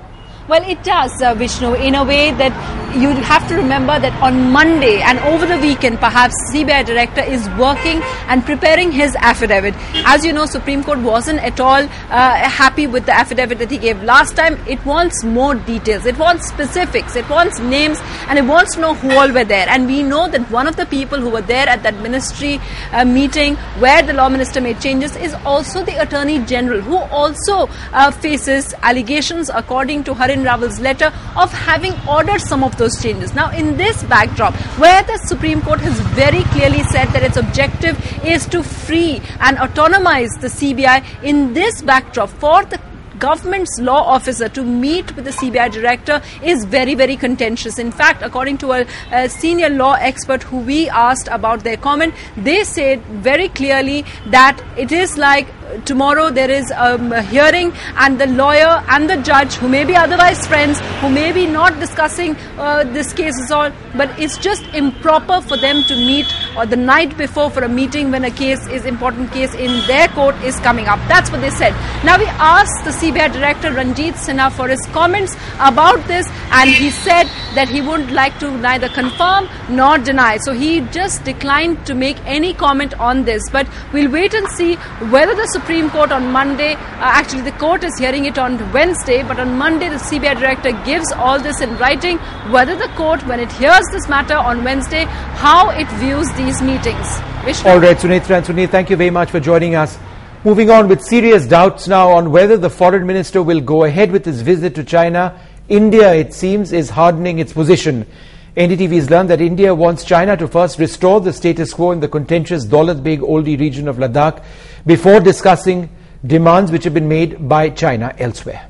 [0.46, 2.52] Well, it does, uh, Vishnu, in a way that
[2.94, 7.48] you have to remember that on Monday and over the weekend, perhaps CBI director is
[7.58, 9.74] working and preparing his affidavit.
[10.04, 13.78] As you know, Supreme Court wasn't at all uh, happy with the affidavit that he
[13.78, 14.58] gave last time.
[14.68, 16.04] It wants more details.
[16.04, 17.16] It wants specifics.
[17.16, 19.66] It wants names, and it wants to know who all were there.
[19.68, 22.60] And we know that one of the people who were there at that ministry
[22.92, 27.68] uh, meeting where the law minister made changes is also the Attorney General, who also
[27.94, 33.34] uh, faces allegations, according to Harin Raval's letter of having ordered some of those changes.
[33.34, 37.96] Now, in this backdrop, where the Supreme Court has very clearly said that its objective
[38.24, 42.80] is to free and autonomize the CBI, in this backdrop, for the
[43.18, 47.78] government's law officer to meet with the CBI director is very, very contentious.
[47.78, 52.14] In fact, according to a, a, senior law expert who we asked about their comment,
[52.36, 55.48] they said very clearly that it is like
[55.84, 59.94] tomorrow there is um, a hearing and the lawyer and the judge who may be
[59.96, 64.62] otherwise friends who may be not discussing uh, this case at all but it's just
[64.74, 68.66] improper for them to meet or the night before for a meeting when a case
[68.68, 71.72] is important case in their court is coming up that's what they said
[72.04, 76.90] now we asked the CBI director Ranjit Sinha for his comments about this and he
[76.90, 81.94] said that he wouldn't like to neither confirm nor deny so he just declined to
[81.94, 84.76] make any comment on this but we'll wait and see
[85.16, 86.72] whether the Supreme Court on Monday.
[86.74, 90.72] Uh, actually, the court is hearing it on Wednesday, but on Monday, the CBI director
[90.84, 92.18] gives all this in writing.
[92.56, 95.04] Whether the court, when it hears this matter on Wednesday,
[95.44, 97.20] how it views these meetings.
[97.44, 97.70] Vishnu?
[97.70, 99.98] All right, Sunetra and Sunil, thank you very much for joining us.
[100.44, 104.26] Moving on with serious doubts now on whether the foreign minister will go ahead with
[104.26, 105.40] his visit to China.
[105.70, 108.06] India, it seems, is hardening its position.
[108.54, 112.08] NDTV has learned that India wants China to first restore the status quo in the
[112.08, 114.44] contentious Daulat Beg Oldi region of Ladakh
[114.84, 115.88] before discussing
[116.26, 118.68] demands which have been made by China elsewhere.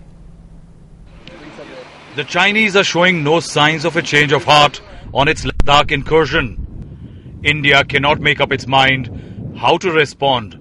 [2.14, 4.80] The Chinese are showing no signs of a change of heart
[5.12, 7.40] on its Ladakh incursion.
[7.42, 10.60] India cannot make up its mind how to respond,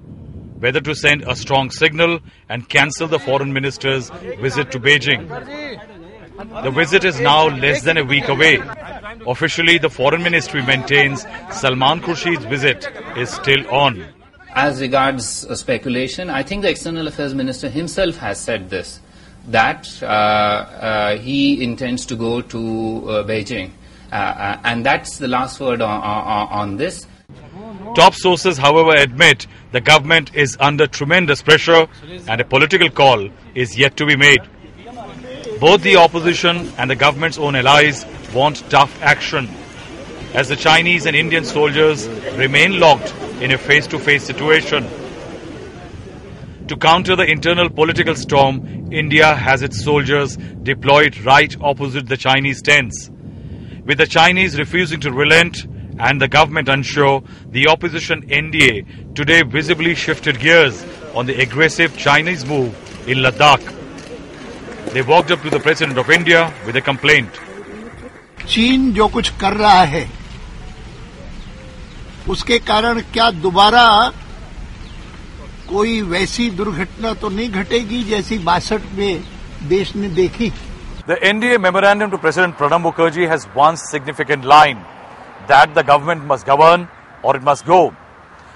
[0.63, 5.27] whether to send a strong signal and cancel the foreign minister's visit to Beijing.
[6.63, 8.63] The visit is now less than a week away.
[9.27, 14.05] Officially, the foreign ministry maintains Salman Khurshid's visit is still on.
[14.55, 19.01] As regards uh, speculation, I think the external affairs minister himself has said this
[19.47, 23.71] that uh, uh, he intends to go to uh, Beijing.
[24.13, 27.05] Uh, uh, and that's the last word on, on, on this.
[27.95, 31.87] Top sources, however, admit the government is under tremendous pressure
[32.27, 34.41] and a political call is yet to be made.
[35.59, 39.49] Both the opposition and the government's own allies want tough action
[40.33, 44.87] as the Chinese and Indian soldiers remain locked in a face-to-face situation.
[46.67, 52.61] To counter the internal political storm, India has its soldiers deployed right opposite the Chinese
[52.61, 53.11] tents.
[53.85, 55.67] With the Chinese refusing to relent
[55.98, 60.84] and the government unsure, the opposition NDA today visibly shifted gears
[61.14, 62.72] on the aggressive Chinese move
[63.08, 63.62] in Ladakh.
[64.92, 67.30] They walked up to the President of India with a complaint.
[68.48, 70.08] चीन जो कुछ कर रहा है
[72.28, 73.84] उसके कारण क्या दोबारा
[75.68, 79.24] कोई वैसी दुर्घटना तो नहीं घटेगी जैसी बासठ में
[79.68, 80.52] देश ने देखी
[81.08, 84.84] The NDA memorandum to President Pranab Mukherjee has one significant line
[85.47, 86.87] that the government must govern
[87.23, 87.95] or it must go.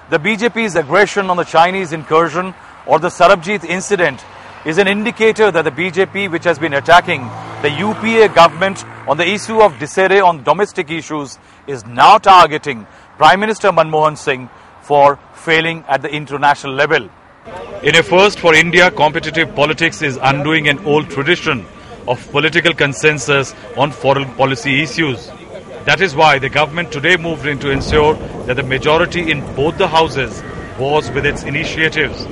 [0.09, 2.53] the BJP's aggression on the Chinese incursion
[2.85, 4.23] or the Sarabjit incident
[4.65, 7.21] is an indicator that the BJP, which has been attacking
[7.61, 13.39] the UPA government on the issue of disarray on domestic issues, is now targeting Prime
[13.39, 14.49] Minister Manmohan Singh
[14.81, 17.09] for failing at the international level.
[17.83, 21.65] In a first for India, competitive politics is undoing an old tradition
[22.07, 25.29] of political consensus on foreign policy issues.
[25.86, 28.14] That is why the government today moved in to ensure
[28.47, 30.43] that the majority in both the houses
[30.78, 32.26] was with its initiatives.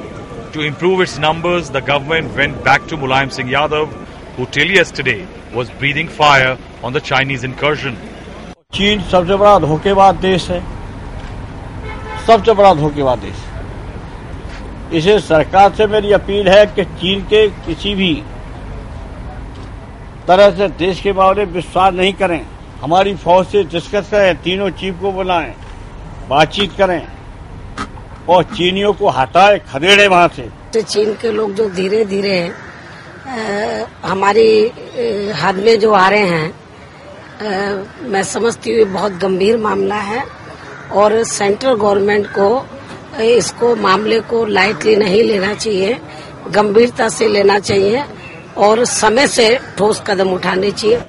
[0.52, 3.88] To improve its numbers, the government went back to Mulayam Singh Yadav,
[4.36, 7.96] who till yesterday was breathing fire on the Chinese incursion.
[8.74, 10.60] चीन सबसे बड़ा धोखेबाज देश है
[12.26, 18.12] सबसे बड़ा धोखेबाज देश इसे सरकार से मेरी अपील है कि चीन के किसी भी
[20.28, 22.40] तरह से देश के बारे में विश्वास नहीं करें
[22.85, 25.53] हमारी फौज से डिस्कस करें तीनों चीफ को बुलाएँ
[26.29, 27.07] बातचीत करें
[28.29, 32.37] और चीनियों को हटाए खदेड़े वहाँ से। तो चीन के लोग जो धीरे धीरे
[34.03, 34.49] हमारी
[35.41, 37.47] हद में जो आ रहे हैं आ,
[38.09, 40.23] मैं समझती हूँ बहुत गंभीर मामला है
[40.93, 45.99] और सेंट्रल गवर्नमेंट को इसको मामले को लाइटली नहीं लेना चाहिए
[46.51, 48.05] गंभीरता से लेना चाहिए
[48.57, 51.01] और समय से ठोस कदम उठाने चाहिए।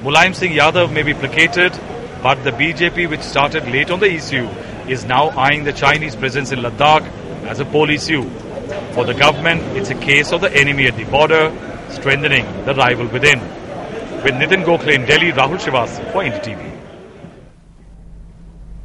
[0.00, 1.78] Mulayam Singh Yadav may be placated,
[2.22, 4.46] but the BJP, which started late on the issue,
[4.88, 7.06] is now eyeing the Chinese presence in Ladakh
[7.44, 8.22] as a poll issue.
[8.94, 11.52] For the government, it's a case of the enemy at the border,
[11.90, 13.40] strengthening the rival within.
[14.24, 16.78] With Nitin Gokhale in Delhi, Rahul Srivastava for NDTV.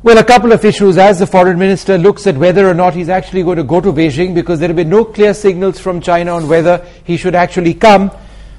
[0.04, 3.08] Well, a couple of issues as the foreign minister looks at whether or not he's
[3.08, 6.34] actually going to go to Beijing because there have been no clear signals from China
[6.36, 8.12] on whether he should actually come.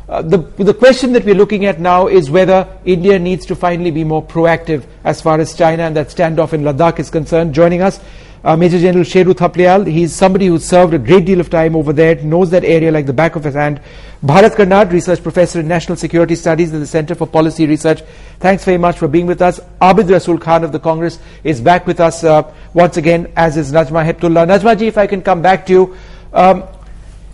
[0.08, 3.90] Uh, the, the question that we're looking at now is whether India needs to finally
[3.90, 7.52] be more proactive as far as China and that standoff in Ladakh is concerned.
[7.52, 7.98] Joining us,
[8.44, 9.84] uh, Major General Sheru Thapliyal.
[9.84, 13.06] He's somebody who's served a great deal of time over there, knows that area like
[13.06, 13.80] the back of his hand.
[14.22, 18.02] Bharat Karnad, Research Professor in National Security Studies at the Center for Policy Research.
[18.38, 19.58] Thanks very much for being with us.
[19.80, 23.72] Abid Rasul Khan of the Congress is back with us uh, once again, as is
[23.72, 24.46] Najma Heptullah.
[24.46, 25.96] Najma ji, if I can come back to you.
[26.32, 26.62] Um,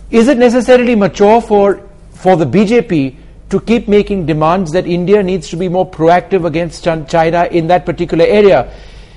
[0.09, 1.87] is it necessarily mature for,
[2.23, 3.15] for the BJP
[3.49, 7.85] to keep making demands that India needs to be more proactive against China in that
[7.85, 8.73] particular area?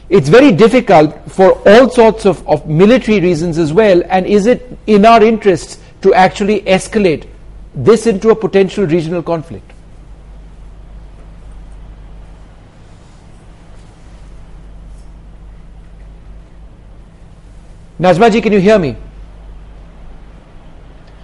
[0.08, 4.02] it's very difficult for all sorts of, of military reasons as well.
[4.08, 7.26] And is it in our interests to actually escalate
[7.74, 9.72] this into a potential regional conflict?
[17.98, 18.96] Najma can you hear me?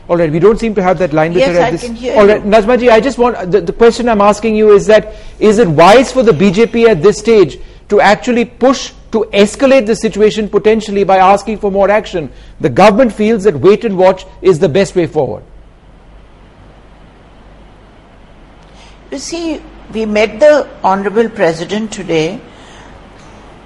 [0.08, 1.84] All right, we don't seem to have that line yes, at this.
[1.84, 4.86] Can hear All right, Najma I just want the, the question I'm asking you is
[4.86, 9.86] that is it wise for the BJP at this stage to actually push to escalate
[9.86, 12.32] the situation potentially by asking for more action.
[12.60, 15.44] The government feels that wait and watch is the best way forward.
[19.10, 22.40] You see, we met the Honorable President today.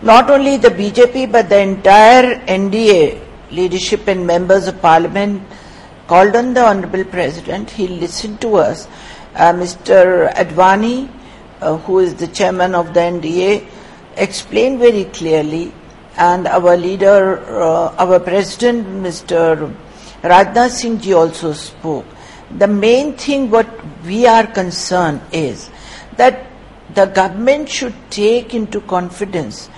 [0.03, 3.20] Not only the BJP but the entire NDA
[3.53, 5.43] leadership and members of parliament
[6.07, 7.70] called on the Honorable President.
[7.70, 8.86] He listened to us.
[9.34, 10.32] Uh, Mr.
[10.34, 11.11] Advani,
[11.61, 13.66] uh, who is the chairman of the NDA,
[14.16, 15.72] explained very clearly,
[16.16, 19.74] and our leader, uh, our president, Mr.
[20.22, 22.07] Rajnath Singh ji also spoke.
[22.59, 23.68] The main thing what
[24.04, 25.70] we are concerned is
[26.16, 26.46] that
[26.94, 29.68] the government should take into confidence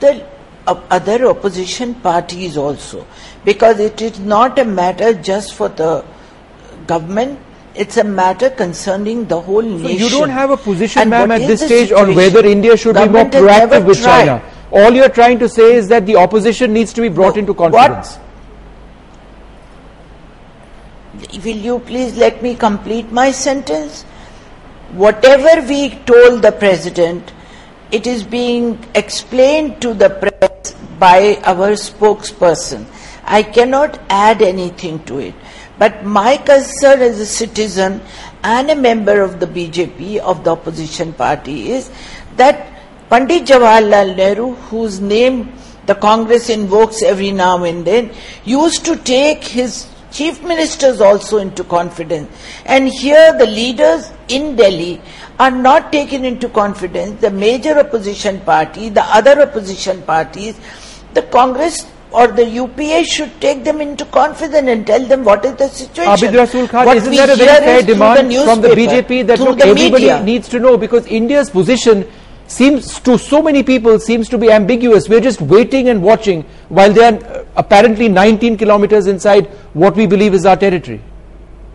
[0.00, 0.26] the
[0.66, 3.06] other opposition parties also,
[3.44, 6.04] because it is not a matter just for the
[6.86, 7.38] government,
[7.74, 9.98] it's a matter concerning the whole so nation.
[9.98, 13.40] You don't have a position, ma'am, at this stage on whether India should Government be
[13.40, 14.26] more proactive with tried.
[14.26, 14.42] China.
[14.70, 18.16] All you're trying to say is that the opposition needs to be brought into confidence.
[18.16, 18.24] What?
[21.44, 24.02] Will you please let me complete my sentence?
[24.92, 27.32] Whatever we told the president,
[27.90, 32.86] it is being explained to the press by our spokesperson.
[33.28, 35.34] I cannot add anything to it.
[35.78, 38.00] But my concern as a citizen
[38.42, 41.90] and a member of the BJP, of the opposition party, is
[42.36, 42.72] that
[43.10, 45.52] Pandit Jawaharlal Nehru, whose name
[45.86, 48.10] the Congress invokes every now and then,
[48.44, 52.30] used to take his chief ministers also into confidence.
[52.64, 55.00] And here the leaders in Delhi
[55.38, 57.20] are not taken into confidence.
[57.20, 60.58] The major opposition party, the other opposition parties,
[61.14, 65.54] the Congress or the UPA should take them into confidence and tell them what is
[65.56, 66.12] the situation.
[66.12, 69.38] Abid Rasul Khan, What isn't that a very fair demand the from the BJP that
[69.40, 70.22] look, the everybody media.
[70.22, 72.06] needs to know because India's position
[72.46, 75.08] seems to so many people seems to be ambiguous.
[75.08, 80.06] We're just waiting and watching while they are uh, apparently 19 kilometers inside what we
[80.06, 81.02] believe is our territory.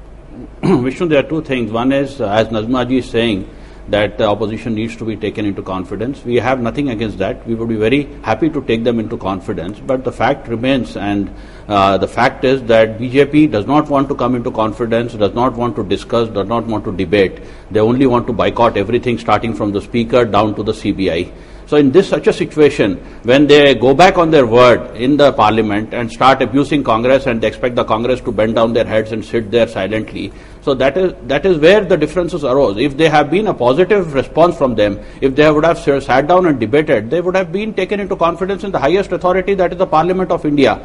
[0.63, 1.71] Vishnu, there are two things.
[1.71, 3.47] One is, uh, as Nazmaji is saying,
[3.89, 6.23] that the opposition needs to be taken into confidence.
[6.23, 7.45] We have nothing against that.
[7.45, 9.79] We would be very happy to take them into confidence.
[9.79, 11.34] But the fact remains, and
[11.67, 15.53] uh, the fact is that BJP does not want to come into confidence, does not
[15.53, 17.41] want to discuss, does not want to debate.
[17.71, 21.31] They only want to boycott everything, starting from the speaker down to the CBI.
[21.65, 25.31] So in this such a situation, when they go back on their word in the
[25.31, 29.11] parliament and start abusing Congress and they expect the Congress to bend down their heads
[29.11, 30.34] and sit there silently,
[30.64, 32.78] so that is that is where the differences arose.
[32.78, 36.45] If there have been a positive response from them, if they would have sat down
[36.45, 39.78] and debated, they would have been taken into confidence in the highest authority, that is
[39.78, 40.80] the Parliament of India.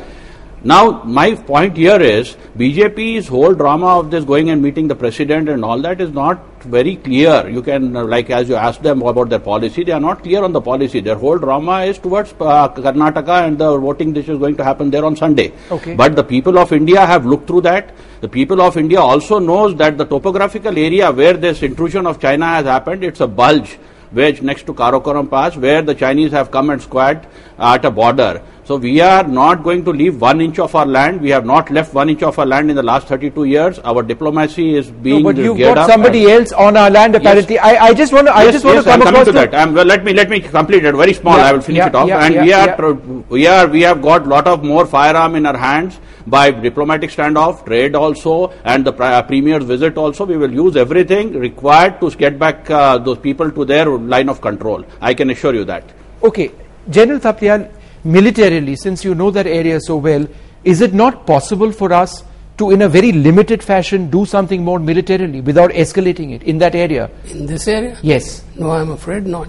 [0.64, 5.48] Now, my point here is BJP's whole drama of this going and meeting the president
[5.48, 7.48] and all that is not very clear.
[7.48, 10.52] You can, like, as you ask them about their policy, they are not clear on
[10.52, 10.98] the policy.
[10.98, 14.90] Their whole drama is towards uh, Karnataka and the voting which is going to happen
[14.90, 15.52] there on Sunday.
[15.70, 15.94] Okay.
[15.94, 17.94] But the people of India have looked through that.
[18.20, 22.46] The people of India also knows that the topographical area where this intrusion of China
[22.46, 23.78] has happened, it's a bulge
[24.10, 27.26] which next to Karakoram Pass, where the Chinese have come and squat
[27.58, 28.42] at a border.
[28.68, 31.22] So we are not going to leave one inch of our land.
[31.22, 33.78] We have not left one inch of our land in the last 32 years.
[33.78, 37.14] Our diplomacy is being no, but you've geared got up somebody else on our land
[37.14, 37.54] apparently.
[37.54, 37.64] Yes.
[37.64, 39.32] I, I just want to, I yes, just want yes, to come I'm across to
[39.32, 39.54] that.
[39.54, 40.94] I'm, well, let me let me complete it.
[40.94, 41.38] Very small.
[41.38, 42.08] Yeah, I will finish yeah, it off.
[42.08, 42.92] yeah, and we are
[43.30, 47.64] we are we have got lot of more firearm in our hands by diplomatic standoff,
[47.64, 50.26] trade also, and the pri- uh, premier's visit also.
[50.26, 54.42] We will use everything required to get back uh, those people to their line of
[54.42, 54.84] control.
[55.00, 55.84] I can assure you that.
[56.22, 56.50] Okay,
[56.90, 57.70] General Thapliyal,
[58.04, 60.26] militarily, since you know that area so well,
[60.64, 62.24] is it not possible for us
[62.58, 66.74] to, in a very limited fashion, do something more militarily without escalating it in that
[66.74, 67.10] area?
[67.30, 67.96] In this area?
[68.02, 68.44] Yes.
[68.56, 69.48] No, I'm afraid not.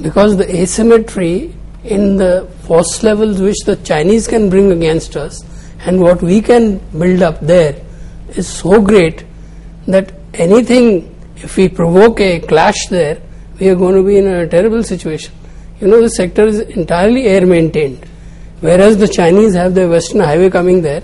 [0.00, 1.54] Because the asymmetry
[1.84, 5.44] in the force levels which the Chinese can bring against us
[5.84, 7.76] and what we can build up there
[8.30, 9.24] is so great
[9.86, 13.20] that anything, if we provoke a clash there,
[13.58, 15.34] we are going to be in a terrible situation.
[15.82, 18.06] You know, the sector is entirely air maintained.
[18.60, 21.02] Whereas the Chinese have the western highway coming there,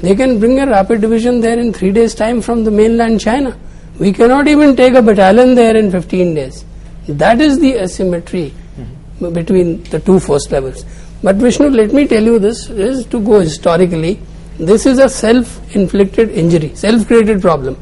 [0.00, 3.54] they can bring a rapid division there in three days' time from the mainland China.
[3.98, 6.64] We cannot even take a battalion there in 15 days.
[7.06, 9.34] That is the asymmetry mm-hmm.
[9.34, 10.86] between the two force levels.
[11.22, 14.18] But Vishnu, let me tell you this is to go historically.
[14.58, 17.76] This is a self-inflicted injury, self-created problem.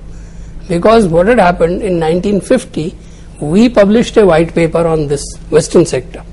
[0.69, 2.97] Because what had happened in 1950,
[3.41, 6.25] we published a white paper on this western sector.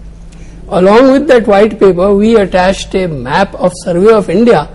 [0.70, 4.70] Along with that white paper, we attached a map of survey of India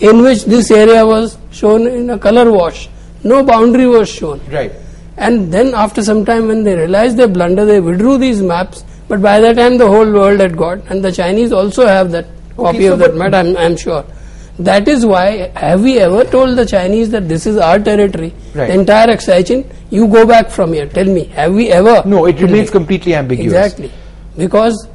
[0.00, 2.88] in which this area was shown in a color wash.
[3.22, 4.40] No boundary was shown.
[4.50, 4.72] Right.
[5.16, 8.84] And then after some time when they realized their blunder, they withdrew these maps.
[9.08, 12.26] But by that time the whole world had got, and the Chinese also have that
[12.56, 14.04] copy so of that map, I'm, I'm sure.
[14.64, 18.32] That is why, have we ever told the Chinese that this is our territory?
[18.54, 18.68] Right.
[18.68, 22.02] The entire excision, you go back from here, tell me, have we ever?
[22.06, 23.52] No, it remains completely ambiguous.
[23.52, 23.90] Exactly.
[24.36, 24.86] Because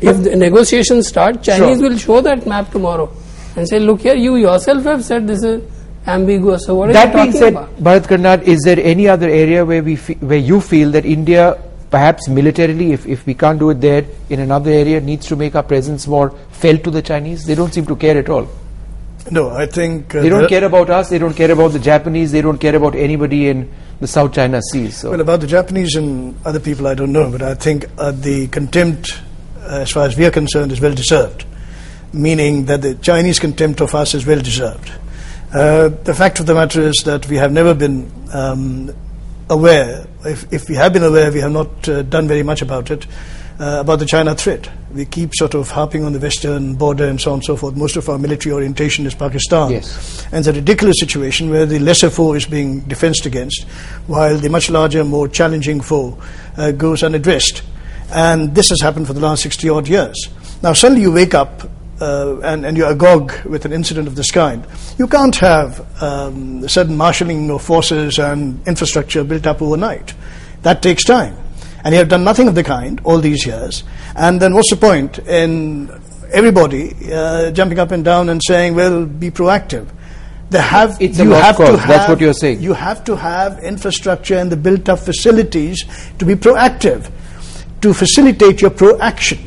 [0.00, 1.88] if the negotiations start, Chinese Sure.
[1.90, 3.12] will show that map tomorrow
[3.56, 5.62] and say, look here, you yourself have said this is
[6.06, 6.64] ambiguous.
[6.64, 7.76] So what are That you being said, about?
[7.76, 11.58] Bharat Karnad, is there any other area where we fe- where you feel that India,
[11.90, 15.54] perhaps militarily, if, if we can't do it there, in another area, needs to make
[15.54, 17.44] our presence more felt to the Chinese?
[17.44, 18.48] They don't seem to care at all.
[19.30, 21.08] No, I think uh, They don't care about us.
[21.08, 22.32] They don't care about the Japanese.
[22.32, 24.90] They don't care about anybody in the South China Sea.
[24.90, 25.10] So.
[25.10, 28.48] Well, about the Japanese and other people, I don't know, but I think uh, the
[28.48, 29.20] contempt,
[29.58, 31.44] uh, as far as we are concerned, is well deserved.
[32.12, 34.90] Meaning that the Chinese contempt of us is well deserved.
[35.52, 38.90] Uh, the fact of the matter is that we have never been um,
[39.48, 40.06] aware.
[40.24, 43.06] If, if we have been aware, we have not uh, done very much about it.
[43.60, 47.20] Uh, about the China threat, we keep sort of harping on the western border and
[47.20, 47.76] so on and so forth.
[47.76, 49.70] Most of our military orientation is Pakistan.
[49.72, 50.24] Yes.
[50.32, 53.64] And it's a ridiculous situation where the lesser foe is being defensed against,
[54.06, 56.18] while the much larger, more challenging foe
[56.56, 57.62] uh, goes unaddressed.
[58.14, 60.30] And this has happened for the last 60 odd years.
[60.62, 64.30] Now, suddenly you wake up uh, and, and you're agog with an incident of this
[64.30, 64.66] kind.
[64.96, 70.14] You can't have um, sudden marshalling of forces and infrastructure built up overnight.
[70.62, 71.36] That takes time.
[71.84, 73.84] And you have done nothing of the kind all these years.
[74.14, 75.90] And then what's the point in
[76.32, 79.88] everybody uh, jumping up and down and saying, well, be proactive?
[80.50, 82.60] They have, It's you have to have, That's what you're saying.
[82.60, 85.84] You have to have infrastructure and the built up facilities
[86.18, 87.10] to be proactive,
[87.82, 89.38] to facilitate your proaction.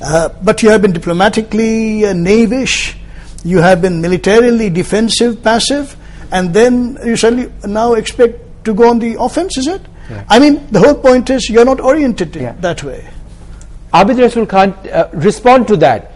[0.00, 2.96] Uh, but you have been diplomatically uh, knavish,
[3.44, 5.96] you have been militarily defensive, passive,
[6.30, 9.82] and then you suddenly now expect to go on the offense, is it?
[10.10, 10.24] Yeah.
[10.28, 12.52] I mean, the whole point is you're not oriented yeah.
[12.60, 13.08] that way.
[13.92, 16.12] Abid Rasul Khan uh, respond to that.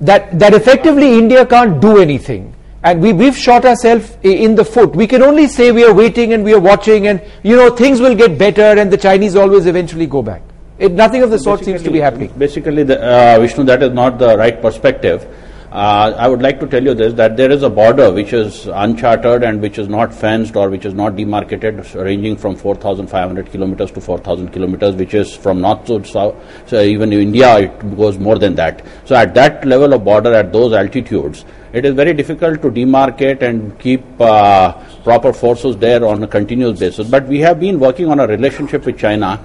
[0.00, 4.94] That that effectively India can't do anything, and we we've shot ourselves in the foot.
[4.94, 8.00] We can only say we are waiting and we are watching, and you know things
[8.00, 10.42] will get better, and the Chinese always eventually go back.
[10.78, 12.30] It, nothing of the sort seems to be happening.
[12.36, 15.26] Basically, the, uh, Vishnu, that is not the right perspective.
[15.72, 18.68] Uh, I would like to tell you this that there is a border which is
[18.68, 23.90] uncharted and which is not fenced or which is not demarcated, ranging from 4,500 kilometers
[23.90, 26.36] to 4,000 kilometers, which is from north to south.
[26.66, 28.86] So even in India, it goes more than that.
[29.06, 33.42] So at that level of border, at those altitudes, it is very difficult to demarcate
[33.42, 37.10] and keep uh, proper forces there on a continuous basis.
[37.10, 39.44] But we have been working on a relationship with China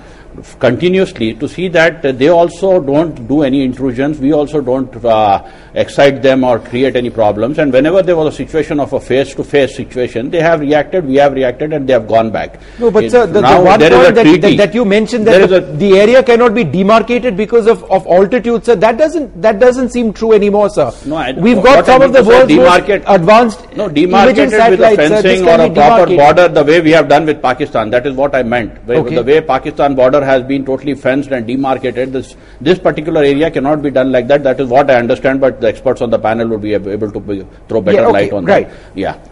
[0.59, 6.21] continuously to see that they also don't do any intrusions, we also don't uh, excite
[6.21, 7.59] them or create any problems.
[7.59, 11.33] And whenever there was a situation of a face-to-face situation, they have reacted, we have
[11.33, 12.59] reacted, and they have gone back.
[12.79, 15.61] No, but it, sir, the, the one point that, that, that, you mentioned that the,
[15.61, 20.13] the, area cannot be demarcated because of, of altitude, sir, that doesn't that doesn't seem
[20.13, 20.91] true anymore, sir.
[21.05, 25.47] No, I, we've got some of the world's most advanced no demarcated with a fencing
[25.47, 27.89] or a proper border, the way we have done with Pakistan.
[27.89, 28.77] That is what I meant.
[28.89, 29.15] Okay.
[29.15, 32.13] The way Pakistan border has been totally fenced and demarcated.
[32.13, 34.43] This this particular area cannot be done like that.
[34.43, 37.19] That is what I understand, but the experts on the panel would be able to
[37.19, 38.69] be, throw better yeah, okay, light on right.
[38.69, 38.97] that.
[38.97, 39.30] Yeah.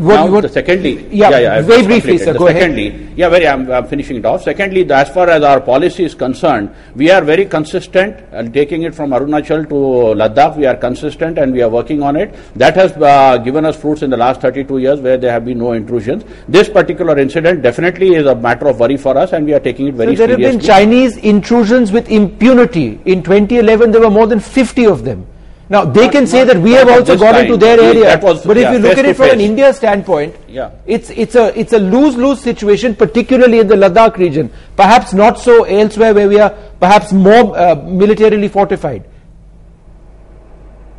[0.00, 2.32] What, now, what, the secondly, yeah, yeah, yeah very briefly, sir.
[2.32, 3.18] Go secondly, ahead.
[3.18, 3.46] yeah, very.
[3.46, 4.42] I'm, I'm, finishing it off.
[4.42, 8.16] Secondly, as far as our policy is concerned, we are very consistent.
[8.32, 12.16] And taking it from Arunachal to Ladakh, we are consistent and we are working on
[12.16, 12.34] it.
[12.56, 15.58] That has uh, given us fruits in the last 32 years, where there have been
[15.58, 16.24] no intrusions.
[16.48, 19.88] This particular incident definitely is a matter of worry for us, and we are taking
[19.88, 20.58] it very so there seriously.
[20.58, 23.00] There have been Chinese intrusions with impunity.
[23.04, 25.26] In 2011, there were more than 50 of them.
[25.68, 28.56] Now they not, can say that we have also gone into their area, was, but
[28.56, 29.34] if yeah, you look at it from face.
[29.34, 30.70] an India standpoint, yeah.
[30.86, 34.50] it's it's a it's a lose-lose situation, particularly in the Ladakh region.
[34.76, 36.50] Perhaps not so elsewhere where we are
[36.80, 39.08] perhaps more uh, militarily fortified.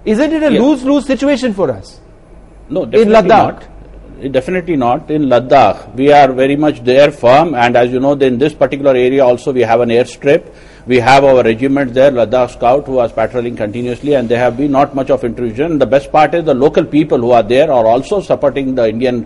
[0.06, 0.60] Isn't it a yeah.
[0.60, 2.00] lose-lose situation for us?
[2.70, 3.28] No, in Ladakh.
[3.28, 3.74] Not
[4.32, 5.10] definitely not.
[5.12, 8.92] In Ladakh, we are very much there firm, and as you know, in this particular
[8.92, 10.54] area also we have an airstrip.
[10.86, 14.72] We have our regiment there, Ladakh Scout, who are patrolling continuously, and there have been
[14.72, 15.80] not much of intrusion.
[15.80, 19.26] The best part is the local people who are there are also supporting the Indian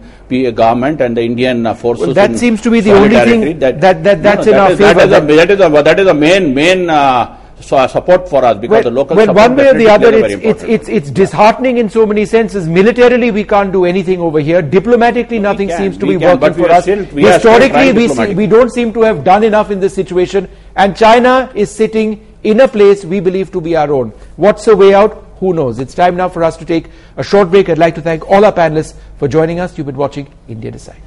[0.53, 2.05] government and the Indian uh, forces.
[2.05, 4.81] Well, that seems to be the only thing that, that, that that's no, no, that
[4.81, 5.07] in our favor.
[5.07, 6.89] That that is a that is a main main.
[6.91, 9.89] Uh, so uh, support for us because well, the local well, one way or the
[9.89, 12.67] other, it's, it's, it's, it's, disheartening in so many senses.
[12.67, 14.61] Militarily, we can't do anything over here.
[14.61, 16.83] Diplomatically, no, nothing seems to be can, working for us.
[16.83, 20.47] Still, Historically, we, see, we don't seem to have done enough in this situation.
[20.77, 24.09] And China is sitting in a place we believe to be our own.
[24.35, 25.25] What's the way out?
[25.39, 25.79] Who knows?
[25.79, 27.67] It's time now for us to take a short break.
[27.67, 29.75] I'd like to thank all our panelists for joining us.
[29.77, 31.06] You've been watching India Decides.